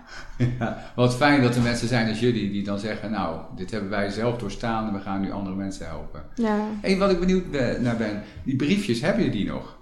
Ja, 0.60 0.92
wat 0.96 1.16
fijn 1.16 1.42
dat 1.42 1.56
er 1.56 1.62
mensen 1.62 1.88
zijn 1.88 2.10
als 2.10 2.20
jullie 2.20 2.52
die 2.52 2.64
dan 2.64 2.80
zeggen, 2.80 3.12
nou, 3.12 3.40
dit 3.56 3.72
hebben 3.72 3.90
wij 3.90 4.10
zelf 4.10 4.38
doorstaan 4.38 4.88
en 4.88 4.94
we 4.94 5.00
gaan 5.00 5.22
nu 5.22 5.32
andere 5.32 5.56
mensen 5.56 5.86
helpen. 5.86 6.24
ja. 6.36 6.58
Eén 6.82 7.00
wat 7.00 7.12
ik 7.12 7.20
benieuwd 7.20 7.52
ben- 7.52 7.82
naar 7.82 7.96
ben, 7.98 8.24
die 8.44 8.56
briefjes, 8.56 9.02
hebben 9.02 9.24
jullie 9.24 9.38
die 9.44 9.52
nog? 9.52 9.78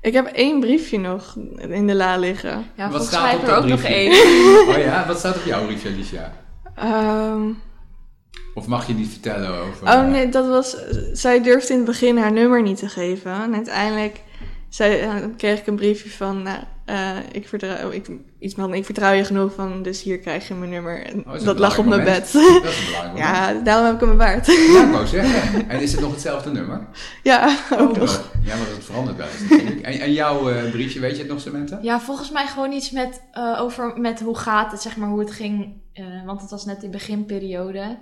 Ik 0.00 0.12
heb 0.12 0.26
één 0.26 0.60
briefje 0.60 0.98
nog 0.98 1.36
in 1.68 1.86
de 1.86 1.94
la 1.94 2.16
liggen. 2.16 2.64
Ja, 2.76 2.90
Wat 2.90 3.04
staat 3.06 3.22
mij 3.22 3.34
op 3.34 3.40
heb 3.40 3.48
er 3.48 3.54
dat 3.54 3.62
ook 3.64 3.70
nog 3.70 3.82
één. 3.82 4.10
Oh 4.68 4.76
ja, 4.78 5.06
wat 5.06 5.18
staat 5.18 5.36
op 5.36 5.44
jouw 5.44 5.66
briefje, 5.66 5.88
Alicia? 5.88 6.32
Ehm, 6.74 7.42
Of 8.54 8.66
mag 8.66 8.86
je 8.86 8.94
niet 8.94 9.08
vertellen 9.08 9.50
over... 9.58 9.86
oh 9.88 10.08
nee, 10.08 10.28
dat 10.28 10.46
was. 10.48 10.76
Zij 11.12 11.42
durfde 11.42 11.72
in 11.72 11.78
het 11.78 11.86
begin 11.88 12.16
haar 12.18 12.32
nummer 12.32 12.62
niet 12.62 12.78
te 12.78 12.88
geven. 12.88 13.32
En 13.32 13.54
uiteindelijk 13.54 14.20
zei, 14.74 15.00
eh, 15.00 15.14
kreeg 15.36 15.58
ik 15.60 15.66
een 15.66 15.76
briefje 15.76 16.10
van. 16.10 16.42
Nou, 16.42 16.58
eh, 16.84 17.10
ik, 17.32 17.48
vertrouw, 17.48 17.90
ik, 17.90 18.06
iets 18.38 18.54
van. 18.54 18.74
Ik 18.74 18.84
vertrouw 18.84 19.12
je 19.12 19.24
genoeg 19.24 19.54
van. 19.54 19.82
Dus 19.82 20.02
hier 20.02 20.18
krijg 20.18 20.48
je 20.48 20.54
mijn 20.54 20.70
nummer. 20.70 21.02
En 21.06 21.24
Oh, 21.26 21.44
dat 21.44 21.58
lag 21.58 21.78
op 21.78 21.86
mijn 21.86 22.04
bed. 22.04 22.32
Dat 22.32 22.42
is 22.42 22.78
een 22.78 22.86
belangrijk 22.86 23.12
moment. 23.12 23.18
ja, 23.18 23.52
daarom 23.52 23.84
heb 23.84 23.94
ik 23.94 24.00
hem 24.00 24.10
bewaard. 24.10 24.46
Ja, 24.46 24.84
ik 24.86 24.92
wou 24.92 25.06
zeggen. 25.16 25.68
En 25.68 25.80
is 25.80 25.92
het 25.92 26.00
nog 26.00 26.10
hetzelfde 26.10 26.50
nummer? 26.50 26.86
ja, 27.22 27.56
ook 27.78 27.96
nog. 27.96 28.18
Oh, 28.18 28.44
ja, 28.46 28.56
maar 28.56 28.68
dat 28.74 28.84
verandert 28.84 29.16
wel 29.16 29.26
eens 29.26 29.50
natuurlijk. 29.50 29.80
En, 29.80 30.00
en 30.00 30.12
jouw 30.12 30.50
eh, 30.50 30.70
briefje, 30.70 31.00
weet 31.00 31.16
je 31.16 31.22
het 31.22 31.30
nog, 31.30 31.40
Samantha? 31.40 31.78
Ja, 31.82 32.00
volgens 32.00 32.30
mij 32.30 32.46
gewoon 32.46 32.72
iets 32.72 32.90
met, 32.90 33.22
eh, 33.32 33.60
over 33.60 34.00
met 34.00 34.20
hoe 34.20 34.36
gaat 34.38 34.72
het, 34.72 34.82
zeg 34.82 34.96
maar, 34.96 35.08
hoe 35.08 35.20
het 35.20 35.30
ging. 35.32 35.82
eh, 35.92 36.04
want 36.26 36.40
het 36.40 36.50
was 36.50 36.64
net 36.64 36.80
de 36.80 36.88
beginperiode. 36.88 37.98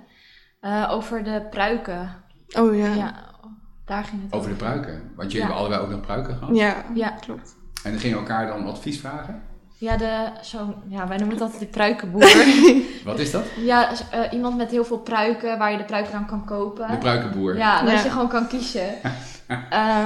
Eh, 0.59 0.87
over 0.91 1.23
de 1.23 1.47
pruiken. 1.49 2.23
Oh 2.57 2.77
ja. 2.77 2.93
Ja. 2.95 3.31
Daar 3.85 4.03
ging 4.03 4.21
het 4.23 4.33
Over 4.33 4.49
de 4.49 4.55
pruiken. 4.55 5.11
Want 5.15 5.31
jullie 5.31 5.47
Ja. 5.47 5.53
hebben 5.53 5.55
allebei 5.57 5.81
ook 5.81 5.89
nog 5.89 6.01
pruiken 6.01 6.35
gehad. 6.37 6.55
ja, 6.55 6.75
Ja. 6.93 7.09
klopt. 7.09 7.55
En 7.83 7.91
dan 7.91 7.99
gingen 7.99 8.17
elkaar 8.17 8.47
dan 8.47 8.65
advies 8.67 8.99
vragen. 8.99 9.41
Ja, 9.77 9.97
de, 9.97 10.29
zo, 10.41 10.73
ja, 10.87 11.07
wij 11.07 11.17
noemen 11.17 11.35
het 11.35 11.43
altijd 11.43 11.59
de 11.61 11.67
pruikenboer. 11.67 12.21
Wat 13.05 13.19
is 13.19 13.31
dat? 13.31 13.43
ja, 13.57 13.89
eh, 14.11 14.19
iemand 14.33 14.57
met 14.57 14.71
heel 14.71 14.85
veel 14.85 14.97
pruiken, 14.99 15.57
waar 15.57 15.71
je 15.71 15.77
de 15.77 15.83
pruiken 15.83 16.11
dan 16.11 16.25
kan 16.25 16.45
kopen. 16.45 16.87
De 16.91 16.97
pruikenboer. 16.97 17.57
Ja, 17.57 17.81
dat 17.81 17.91
Ja. 17.93 18.03
je 18.03 18.09
gewoon 18.09 18.27
kan 18.27 18.47
kiezen. 18.47 18.87
Ehm, 19.47 19.61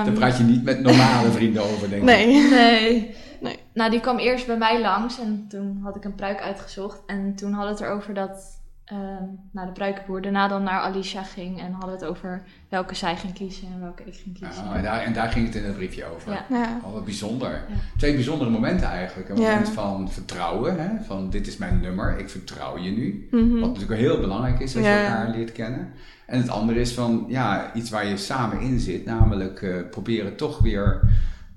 Daar 0.06 0.12
praat 0.12 0.38
je 0.38 0.44
niet 0.44 0.64
met 0.64 0.80
normale 0.82 1.32
vrienden 1.32 1.64
over, 1.64 1.90
denk 1.90 2.02
ik. 2.02 2.08
Nee. 2.08 2.50
Nee. 2.50 3.16
Nee. 3.42 3.60
Nou, 3.74 3.92
die 3.92 4.00
kwam 4.00 4.18
eerst 4.18 4.48
bij 4.48 4.58
mij 4.58 4.82
langs 4.82 5.20
en 5.20 5.46
toen 5.50 5.80
had 5.84 5.96
ik 5.96 6.04
een 6.04 6.16
pruik 6.16 6.42
uitgezocht. 6.42 7.02
En 7.06 7.36
toen 7.36 7.52
hadden 7.54 7.74
we 7.76 7.80
het 7.80 7.90
erover 7.90 8.14
dat 8.14 8.60
ehm 8.88 9.24
nou, 9.52 9.68
de 9.68 9.74
pruikenboer 9.74 10.22
daarna 10.22 10.48
dan 10.48 10.64
naar 10.64 10.80
Alicia 10.80 11.24
ging. 11.24 11.60
En 11.60 11.72
hadden 11.72 11.90
we 11.90 11.96
het 12.06 12.06
over 12.06 12.44
welke 12.70 12.96
zij 12.96 13.16
ging 13.16 13.34
kiezen 13.34 13.68
en 13.74 13.80
welke 13.82 14.04
ik 14.04 14.16
ging 14.16 14.40
kiezen. 14.40 14.64
Ah, 14.64 14.76
en, 14.76 14.84
daar, 14.84 15.00
en 15.02 15.14
daar 15.14 15.30
ging 15.32 15.46
het 15.46 15.56
in 15.56 15.64
het 15.64 15.76
briefje 15.76 16.06
over. 16.06 16.32
Ja. 16.32 16.46
Ja. 16.50 16.80
Oh, 16.84 16.94
wat 16.94 17.06
bijzonder. 17.06 17.50
Ja. 17.52 17.76
Twee 17.98 18.14
bijzondere 18.14 18.50
momenten 18.50 18.88
eigenlijk. 18.88 19.30
Een 19.30 19.38
Ja. 19.38 19.50
moment 19.50 19.70
van 19.70 20.10
vertrouwen, 20.12 20.80
hè? 20.80 21.04
van 21.04 21.30
dit 21.30 21.48
is 21.48 21.58
mijn 21.58 21.80
nummer, 21.80 22.20
ik 22.20 22.30
vertrouw 22.30 22.78
je 22.78 22.92
nu. 22.92 23.28
Mhm. 23.32 23.60
Wat 23.60 23.74
natuurlijk 23.74 24.00
heel 24.00 24.20
belangrijk 24.20 24.60
is 24.60 24.76
als 24.76 24.86
je 24.86 24.92
elkaar 24.92 25.30
leert 25.30 25.52
kennen. 25.52 25.90
En 26.26 26.38
het 26.40 26.50
andere 26.50 26.80
is 26.80 26.94
van 26.94 27.26
ja, 27.28 27.74
iets 27.74 27.90
waar 27.90 28.06
je 28.06 28.18
samen 28.18 28.60
in 28.60 28.80
zit, 28.80 29.06
namelijk 29.06 29.62
eh, 29.62 29.76
proberen 29.92 30.36
toch 30.36 30.60
weer 30.60 31.02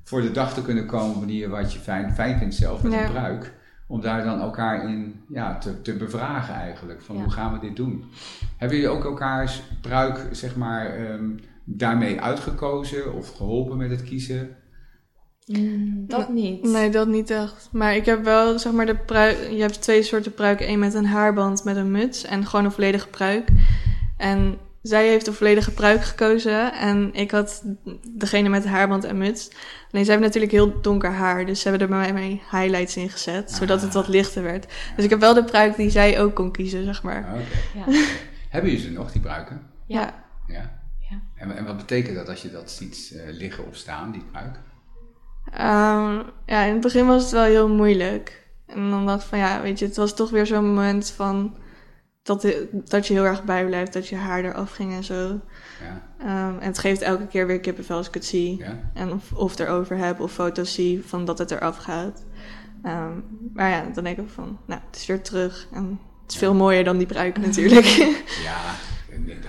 voor 0.05 0.21
de 0.21 0.31
dag 0.31 0.55
te 0.55 0.63
kunnen 0.63 0.87
komen 0.87 1.09
op 1.09 1.15
een 1.15 1.21
manier 1.21 1.49
wat 1.49 1.73
je 1.73 1.79
fijn, 1.79 2.13
fijn 2.15 2.39
vindt 2.39 2.55
zelf 2.55 2.83
met 2.83 2.93
Ja. 2.93 3.05
een 3.05 3.11
bruik. 3.11 3.53
Om 3.91 4.01
daar 4.01 4.25
dan 4.25 4.41
elkaar 4.41 4.89
in 4.89 5.21
ja, 5.29 5.59
te, 5.59 5.83
te 5.83 5.97
bevragen 5.97 6.55
eigenlijk. 6.55 7.03
Van 7.03 7.17
Ja. 7.17 7.23
hoe 7.23 7.33
gaan 7.33 7.53
we 7.53 7.59
dit 7.59 7.77
doen? 7.77 8.05
Hebben 8.57 8.77
jullie 8.79 8.93
ook 8.93 9.05
elkaars 9.05 9.63
bruik 9.81 10.29
zeg 10.31 10.57
maar 10.57 10.87
ehm, 10.87 11.31
daarmee 11.65 12.21
uitgekozen 12.21 13.15
of 13.15 13.37
geholpen 13.37 13.77
met 13.77 13.91
het 13.91 14.03
kiezen? 14.03 14.57
Mm, 15.47 16.05
dat 16.07 16.29
niet. 16.29 16.63
Nee, 16.63 16.91
dat 16.91 17.09
niet 17.09 17.31
echt. 17.31 17.69
Maar 17.73 17.97
ik 17.97 18.05
heb 18.05 18.25
wel, 18.25 18.59
zeg 18.59 18.73
maar, 18.73 18.87
de 18.87 18.97
pruik. 18.97 19.49
Je 19.51 19.61
hebt 19.61 19.83
twee 19.83 20.03
soorten 20.03 20.35
pruiken. 20.35 20.69
Eén 20.69 20.79
met 20.79 20.95
een 20.95 21.07
haarband 21.07 21.65
met 21.65 21.77
een 21.77 21.91
muts 21.91 22.25
en 22.25 22.47
gewoon 22.47 22.65
een 22.65 22.73
volledige 22.73 23.09
pruik. 23.09 23.49
En 24.17 24.59
zij 24.83 25.09
heeft 25.09 25.27
een 25.27 25.33
volledige 25.35 25.71
pruik 25.71 26.03
gekozen. 26.05 26.73
En 26.73 27.11
ik 27.15 27.31
had 27.31 27.63
degene 28.11 28.49
met 28.49 28.63
de 28.63 28.69
haarband 28.69 29.05
en 29.05 29.19
muts. 29.19 29.49
Alleen 29.91 30.05
zij 30.05 30.15
heeft 30.15 30.27
natuurlijk 30.27 30.53
heel 30.53 30.81
donker 30.81 31.11
haar. 31.11 31.47
Dus 31.47 31.61
ze 31.61 31.69
hebben 31.69 31.89
er 31.89 31.95
bij 32.03 32.13
mij 32.13 32.43
highlights 32.51 32.97
in 32.97 33.11
gezet. 33.11 33.51
Zodat 33.51 33.81
het 33.81 33.89
Ah. 33.89 33.95
wat 33.95 34.09
lichter 34.09 34.43
werd. 34.43 34.67
Dus 34.97 35.05
ik 35.05 35.11
heb 35.11 35.21
wel 35.21 35.35
de 35.35 35.45
pruik 35.45 35.77
die 35.77 35.91
zij 35.91 36.21
ook 36.21 36.35
kon 36.35 36.53
kiezen, 36.53 36.85
zeg 36.85 37.03
maar. 37.03 37.25
Ah, 37.27 37.33
Oké. 37.33 37.91
Ja. 37.93 37.99
Hebben 38.49 38.71
jullie 38.71 38.87
ze 38.87 38.93
nog, 38.93 39.13
die 39.13 39.21
bruiken? 39.21 39.61
Ja. 39.87 40.01
Ja. 40.01 40.15
Ja. 40.55 40.71
Ja. 41.11 41.21
En, 41.37 41.57
en 41.57 41.65
wat 41.65 41.77
betekent 41.77 42.17
dat 42.17 42.29
als 42.29 42.43
je 42.43 42.51
dat 42.51 42.71
ziet 42.71 43.13
eh, 43.17 43.33
liggen 43.35 43.67
of 43.67 43.77
staan, 43.77 44.13
die 44.13 44.25
pruik? 44.31 44.59
Ehm, 45.53 46.23
ja, 46.47 46.63
in 46.65 46.73
het 46.73 46.81
begin 46.81 47.07
was 47.07 47.23
het 47.23 47.31
wel 47.33 47.43
heel 47.45 47.69
moeilijk. 47.69 48.47
En 48.67 48.91
dan 48.91 49.07
dacht 49.07 49.23
ik 49.23 49.29
van 49.29 49.39
ja, 49.39 49.61
weet 49.63 49.79
je, 49.79 49.85
het 49.85 49.97
was 49.97 50.15
toch 50.15 50.31
weer 50.31 50.47
zo'n 50.47 50.65
moment 50.67 51.11
van 51.11 51.57
dat, 52.39 52.55
dat 52.73 53.07
je 53.07 53.13
heel 53.13 53.25
erg 53.25 53.45
bijblijft, 53.45 53.93
dat 53.93 54.09
je 54.09 54.17
haar 54.17 54.45
eraf 54.45 54.71
ging 54.73 54.93
en 54.93 55.05
zo. 55.05 55.41
Ja. 55.81 56.03
Ehm, 56.19 56.59
en 56.59 56.67
het 56.67 56.79
geeft 56.79 57.03
elke 57.03 57.27
keer 57.27 57.47
weer 57.47 57.61
kippenvel 57.61 57.97
als 57.97 58.09
ik 58.09 58.15
het 58.15 58.25
zie. 58.25 58.57
ja? 58.59 58.79
En 58.95 59.13
of, 59.13 59.33
of 59.33 59.59
erover 59.59 59.97
heb 59.97 60.21
of 60.21 60.33
foto's 60.33 60.75
zie 60.75 61.03
van 61.07 61.25
dat 61.25 61.39
het 61.39 61.51
eraf 61.51 61.77
gaat. 61.77 62.25
Ehm, 62.83 63.13
maar 63.55 63.71
ja, 63.71 63.85
dan 63.95 64.05
denk 64.05 64.19
ik 64.19 64.29
van, 64.35 64.59
nou, 64.67 64.81
het 64.91 64.97
is 64.97 65.07
weer 65.07 65.23
terug. 65.23 65.67
En 65.73 66.01
het 66.23 66.33
is 66.33 66.37
veel 66.37 66.55
mooier 66.55 66.85
dan 66.85 66.99
die 66.99 67.07
pruik 67.07 67.39
natuurlijk. 67.39 67.87
Ja, 68.45 68.59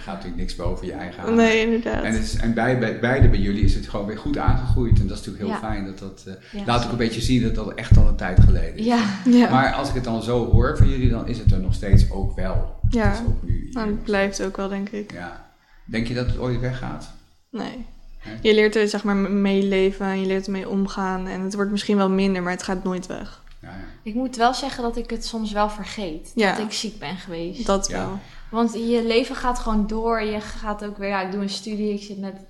gaat 0.01 0.13
natuurlijk 0.13 0.41
niks 0.41 0.55
boven 0.55 0.85
je 0.85 0.93
eigen 0.93 1.21
haar. 1.23 1.31
nee, 1.33 1.61
inderdaad. 1.61 2.03
En, 2.03 2.13
het 2.13 2.23
is, 2.23 2.35
en 2.35 2.53
bij, 2.53 2.79
bij, 2.79 2.99
beide 2.99 3.29
bij 3.29 3.39
jullie 3.39 3.63
is 3.63 3.73
het 3.75 3.89
gewoon 3.89 4.05
weer 4.05 4.17
goed 4.17 4.37
aangegroeid. 4.37 4.99
En 4.99 5.07
dat 5.07 5.19
is 5.19 5.25
natuurlijk 5.25 5.43
heel 5.43 5.61
Ja. 5.61 5.73
fijn. 5.73 5.85
Dat 5.85 5.99
dat, 5.99 6.23
eh, 6.27 6.59
Ja, 6.59 6.65
laat 6.65 6.85
ook 6.85 6.91
een 6.91 6.97
beetje 6.97 7.21
zien 7.21 7.41
dat 7.41 7.55
dat 7.55 7.73
echt 7.73 7.97
al 7.97 8.07
een 8.07 8.15
tijd 8.15 8.39
geleden 8.39 8.77
is. 8.77 8.85
Ja. 8.85 9.03
ja, 9.25 9.49
Maar 9.49 9.73
als 9.73 9.89
ik 9.89 9.95
het 9.95 10.03
dan 10.03 10.23
zo 10.23 10.51
hoor 10.51 10.77
van 10.77 10.89
jullie, 10.89 11.09
dan 11.09 11.27
is 11.27 11.37
het 11.37 11.51
er 11.51 11.59
nog 11.59 11.73
steeds 11.73 12.11
ook 12.11 12.35
wel. 12.35 12.79
Ja. 12.89 13.05
Het 13.09 13.13
is 13.19 13.25
ook 13.27 13.43
nu 13.43 13.69
en 13.73 13.87
het 13.87 14.03
blijft 14.03 14.43
ook 14.43 14.57
wel, 14.57 14.67
denk 14.69 14.89
ik. 14.89 15.11
Ja. 15.11 15.49
Denk 15.85 16.07
je 16.07 16.13
dat 16.13 16.25
het 16.27 16.37
ooit 16.37 16.59
weggaat? 16.59 17.11
Nee. 17.51 17.85
Nee? 18.25 18.35
Je 18.41 18.53
leert 18.53 18.75
er 18.75 18.87
zeg 18.87 19.03
maar 19.03 19.15
mee 19.15 19.63
leven 19.63 20.05
en 20.05 20.19
je 20.21 20.25
leert 20.27 20.45
ermee 20.45 20.69
omgaan. 20.69 21.27
En 21.27 21.41
het 21.41 21.53
wordt 21.55 21.71
misschien 21.71 21.97
wel 21.97 22.09
minder, 22.09 22.43
maar 22.43 22.51
het 22.51 22.63
gaat 22.63 22.83
nooit 22.83 23.07
weg. 23.07 23.41
Ja, 23.61 23.67
ja. 23.69 23.75
Ik 24.03 24.13
moet 24.13 24.35
wel 24.35 24.53
zeggen 24.53 24.83
dat 24.83 24.97
ik 24.97 25.09
het 25.09 25.25
soms 25.25 25.51
wel 25.51 25.69
vergeet. 25.69 26.31
Ja. 26.35 26.55
Dat 26.55 26.65
ik 26.65 26.71
ziek 26.71 26.99
ben 26.99 27.15
geweest. 27.17 27.65
Dat 27.65 27.87
Ja. 27.87 27.97
wel. 27.97 28.19
Want 28.51 28.73
je 28.73 29.03
leven 29.07 29.35
gaat 29.35 29.59
gewoon 29.59 29.87
door. 29.87 30.21
Je 30.21 30.41
gaat 30.41 30.85
ook 30.85 30.97
weer, 30.97 31.09
ja, 31.09 31.21
ik 31.21 31.31
doe 31.31 31.41
een 31.41 31.49
studie. 31.49 31.93
Ik 31.93 32.01
zit 32.03 32.19
met 32.19 32.45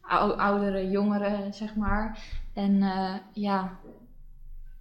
ou- 0.00 0.32
oudere 0.32 0.90
jongeren, 0.90 1.54
zeg 1.54 1.74
maar. 1.74 2.18
En 2.54 2.82
eh, 2.82 3.14
ja, 3.32 3.78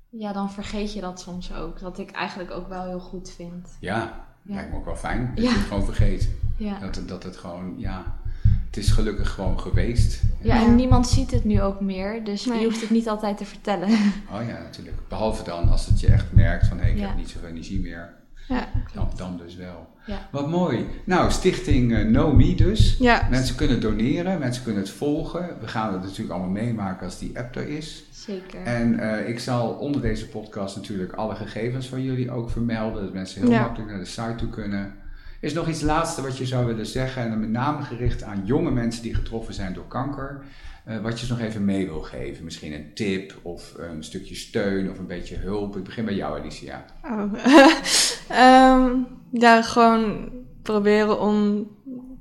ja, 0.09 0.33
dan 0.33 0.51
vergeet 0.51 0.93
je 0.93 1.01
dat 1.01 1.19
soms 1.19 1.53
ook. 1.53 1.79
Wat 1.79 1.99
ik 1.99 2.11
eigenlijk 2.11 2.51
ook 2.51 2.67
wel 2.67 2.83
heel 2.83 2.99
goed 2.99 3.31
vind. 3.31 3.77
ja. 3.79 4.27
Ja. 4.41 4.55
lijkt 4.55 4.71
me 4.71 4.77
ook 4.77 4.85
wel 4.85 4.95
fijn. 4.95 5.31
Dat 5.35 5.43
Ja. 5.43 5.49
je 5.51 5.55
het 5.57 5.67
gewoon 5.67 5.83
vergeet. 5.85 6.29
Ja. 6.57 6.79
Dat, 6.79 6.95
het- 6.95 7.07
dat 7.07 7.23
het 7.23 7.37
gewoon, 7.37 7.73
ja, 7.77 8.17
het 8.65 8.77
is 8.77 8.91
gelukkig 8.91 9.29
gewoon 9.33 9.59
geweest. 9.59 10.21
Ja, 10.41 10.61
en 10.65 10.75
niemand 10.75 11.07
ziet 11.07 11.31
het 11.31 11.43
nu 11.43 11.61
ook 11.61 11.79
meer. 11.81 12.23
Dus 12.23 12.45
Nee. 12.45 12.59
je 12.59 12.65
hoeft 12.65 12.81
het 12.81 12.89
niet 12.89 13.07
altijd 13.09 13.37
te 13.37 13.45
vertellen. 13.45 13.89
Oh 14.31 14.47
ja, 14.47 14.59
natuurlijk. 14.61 14.97
Behalve 15.07 15.43
dan 15.43 15.69
als 15.69 15.85
het 15.85 15.99
je 15.99 16.07
echt 16.07 16.33
merkt 16.33 16.67
van, 16.67 16.79
hé, 16.79 16.89
ik 16.89 16.97
Ja. 16.97 17.07
heb 17.07 17.17
niet 17.17 17.29
zoveel 17.29 17.49
energie 17.49 17.79
meer. 17.79 18.13
Ja. 18.49 18.67
Dan, 18.93 19.09
dan 19.15 19.37
dus 19.45 19.55
wel. 19.55 19.87
Ja. 20.05 20.27
Wat 20.31 20.49
mooi. 20.49 20.85
Nou, 21.03 21.31
stichting 21.31 21.93
eh, 21.95 22.05
Know 22.05 22.35
Me 22.35 22.55
dus. 22.55 22.95
Ja, 22.99 23.27
Mensen 23.29 23.55
kunnen 23.55 23.81
doneren, 23.81 24.39
mensen 24.39 24.63
kunnen 24.63 24.81
het 24.81 24.91
volgen. 24.91 25.49
We 25.61 25.67
gaan 25.67 25.93
het 25.93 26.01
natuurlijk 26.01 26.29
allemaal 26.29 26.49
meemaken 26.63 27.05
als 27.05 27.19
die 27.19 27.37
app 27.39 27.55
er 27.55 27.67
is. 27.67 28.03
Zeker. 28.11 28.63
En 28.63 28.99
eh, 28.99 29.29
ik 29.29 29.39
zal 29.39 29.69
onder 29.69 30.01
deze 30.01 30.27
podcast 30.27 30.75
natuurlijk 30.75 31.13
alle 31.13 31.35
gegevens 31.35 31.87
van 31.87 32.03
jullie 32.03 32.31
ook 32.31 32.49
vermelden. 32.49 33.03
Dat 33.03 33.13
mensen 33.13 33.41
heel 33.41 33.51
Ja. 33.51 33.61
makkelijk 33.61 33.89
naar 33.89 33.99
de 33.99 34.05
site 34.05 34.35
toe 34.37 34.49
kunnen. 34.49 34.93
Is 35.39 35.53
nog 35.53 35.67
iets 35.67 35.81
laatste 35.81 36.21
wat 36.21 36.37
je 36.37 36.45
zou 36.45 36.65
willen 36.65 36.85
zeggen? 36.85 37.21
En 37.31 37.39
met 37.39 37.49
name 37.49 37.81
gericht 37.83 38.23
aan 38.23 38.41
jonge 38.45 38.71
mensen 38.71 39.01
die 39.03 39.15
getroffen 39.15 39.53
zijn 39.53 39.73
door 39.73 39.87
kanker. 39.87 40.41
Eh, 40.85 40.97
wat 41.01 41.19
je 41.19 41.25
ze 41.25 41.31
nog 41.31 41.41
even 41.41 41.65
mee 41.65 41.85
wil 41.85 42.01
geven. 42.01 42.43
Misschien 42.43 42.73
een 42.73 42.93
tip 42.93 43.33
of 43.41 43.73
een 43.77 44.03
stukje 44.03 44.35
steun 44.35 44.89
of 44.91 44.97
een 44.99 45.07
beetje 45.07 45.35
hulp. 45.37 45.77
Ik 45.77 45.83
begin 45.83 46.05
bij 46.05 46.13
jou, 46.15 46.39
Alicia. 46.39 46.85
Oh. 47.05 47.33
Ehm, 48.29 48.91
ja, 49.31 49.61
gewoon 49.61 50.29
proberen 50.61 51.19
om 51.19 51.67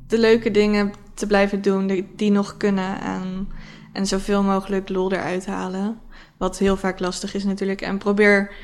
de 0.06 0.18
leuke 0.18 0.50
dingen 0.50 0.92
te 1.14 1.26
blijven 1.26 1.62
doen 1.62 1.86
die, 1.86 2.08
die 2.16 2.30
nog 2.30 2.56
kunnen. 2.56 3.00
En, 3.00 3.48
en 3.92 4.06
zoveel 4.06 4.42
mogelijk 4.42 4.88
lol 4.88 5.12
eruit 5.12 5.46
halen. 5.46 5.98
Wat 6.36 6.58
heel 6.58 6.76
vaak 6.76 6.98
lastig 6.98 7.34
is 7.34 7.44
natuurlijk. 7.44 7.80
En 7.80 7.98
probeer 7.98 8.54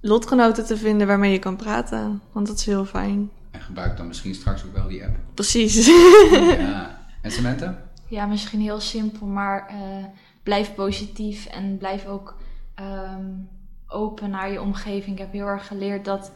lotgenoten 0.00 0.66
te 0.66 0.76
vinden 0.76 1.06
waarmee 1.06 1.32
je 1.32 1.38
kan 1.38 1.56
praten. 1.56 2.22
Want 2.32 2.46
dat 2.46 2.58
is 2.58 2.66
heel 2.66 2.84
fijn. 2.84 3.30
En 3.50 3.60
gebruik 3.60 3.96
dan 3.96 4.06
misschien 4.06 4.34
straks 4.34 4.64
ook 4.64 4.74
wel 4.74 4.88
die 4.88 5.04
app. 5.04 5.16
Precies. 5.34 5.86
ja. 6.58 6.98
En 7.22 7.30
Samantha? 7.30 7.82
Ja, 8.08 8.26
misschien 8.26 8.60
heel 8.60 8.80
simpel, 8.80 9.26
maar 9.26 9.70
uh, 9.70 10.04
blijf 10.42 10.74
positief 10.74 11.46
en 11.46 11.78
blijf 11.78 12.06
ook 12.06 12.36
um, 12.80 13.48
open 13.86 14.30
naar 14.30 14.52
je 14.52 14.60
omgeving. 14.60 15.12
Ik 15.12 15.18
heb 15.18 15.32
heel 15.32 15.46
erg 15.46 15.66
geleerd 15.66 16.04
dat 16.04 16.32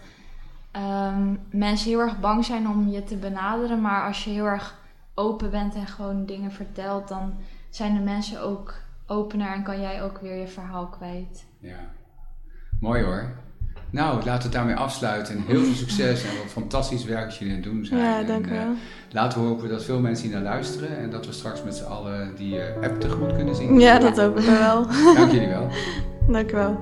um, 0.77 1.41
mensen 1.51 1.91
heel 1.91 2.01
erg 2.01 2.21
bang 2.21 2.45
zijn 2.45 2.69
om 2.69 2.89
je 2.89 3.05
te 3.05 3.17
benaderen. 3.17 3.81
Maar 3.81 4.07
als 4.07 4.25
je 4.25 4.31
heel 4.31 4.47
erg 4.47 4.79
open 5.15 5.51
bent 5.51 5.75
en 5.75 5.87
gewoon 5.87 6.27
dingen 6.27 6.53
vertelt, 6.53 7.09
dan 7.09 7.35
zijn 7.71 7.95
de 7.95 8.01
mensen 8.01 8.43
ook 8.43 8.75
opener 9.07 9.53
en 9.53 9.63
kan 9.63 9.81
jij 9.81 10.03
ook 10.03 10.19
weer 10.19 10.37
je 10.37 10.47
verhaal 10.47 10.87
kwijt. 10.87 11.47
Ja, 11.59 11.79
mooi 12.81 13.03
hoor. 13.03 13.45
Nou, 13.91 14.17
laten 14.17 14.37
we 14.37 14.43
het 14.43 14.53
daarmee 14.53 14.75
afsluiten. 14.75 15.37
En 15.37 15.43
heel 15.47 15.65
veel 15.65 15.75
succes 15.75 16.25
en 16.25 16.37
wat 16.37 16.53
fantastisch 16.53 17.05
werk 17.05 17.25
dat 17.25 17.37
jullie 17.37 17.55
aan 17.55 17.61
het 17.61 17.71
doen 17.71 17.85
zijn. 17.85 18.01
Ja, 18.01 18.23
dank 18.23 18.47
u 18.47 18.51
wel. 18.51 18.59
Uh, 18.59 18.77
laten 19.11 19.41
we 19.41 19.47
hopen 19.47 19.69
dat 19.69 19.85
veel 19.85 20.01
mensen 20.01 20.27
hier 20.27 20.35
naar 20.35 20.45
luisteren 20.45 20.99
en 20.99 21.11
dat 21.11 21.27
we 21.27 21.33
straks 21.33 21.63
met 21.63 21.75
z'n 21.77 21.85
allen 21.85 22.37
die 22.37 22.55
uh, 22.55 22.83
app 22.83 23.01
tegemoet 23.01 23.35
kunnen 23.35 23.55
zien. 23.55 23.81
Ja, 23.81 23.99
dat 23.99 24.19
hopen 24.19 24.43
we 24.43 24.59
wel. 24.59 24.87
Dank 25.15 25.33
jullie 25.33 25.49
wel. 25.49 25.69
Dank 26.29 26.51
u 26.51 26.55
wel. 26.55 26.79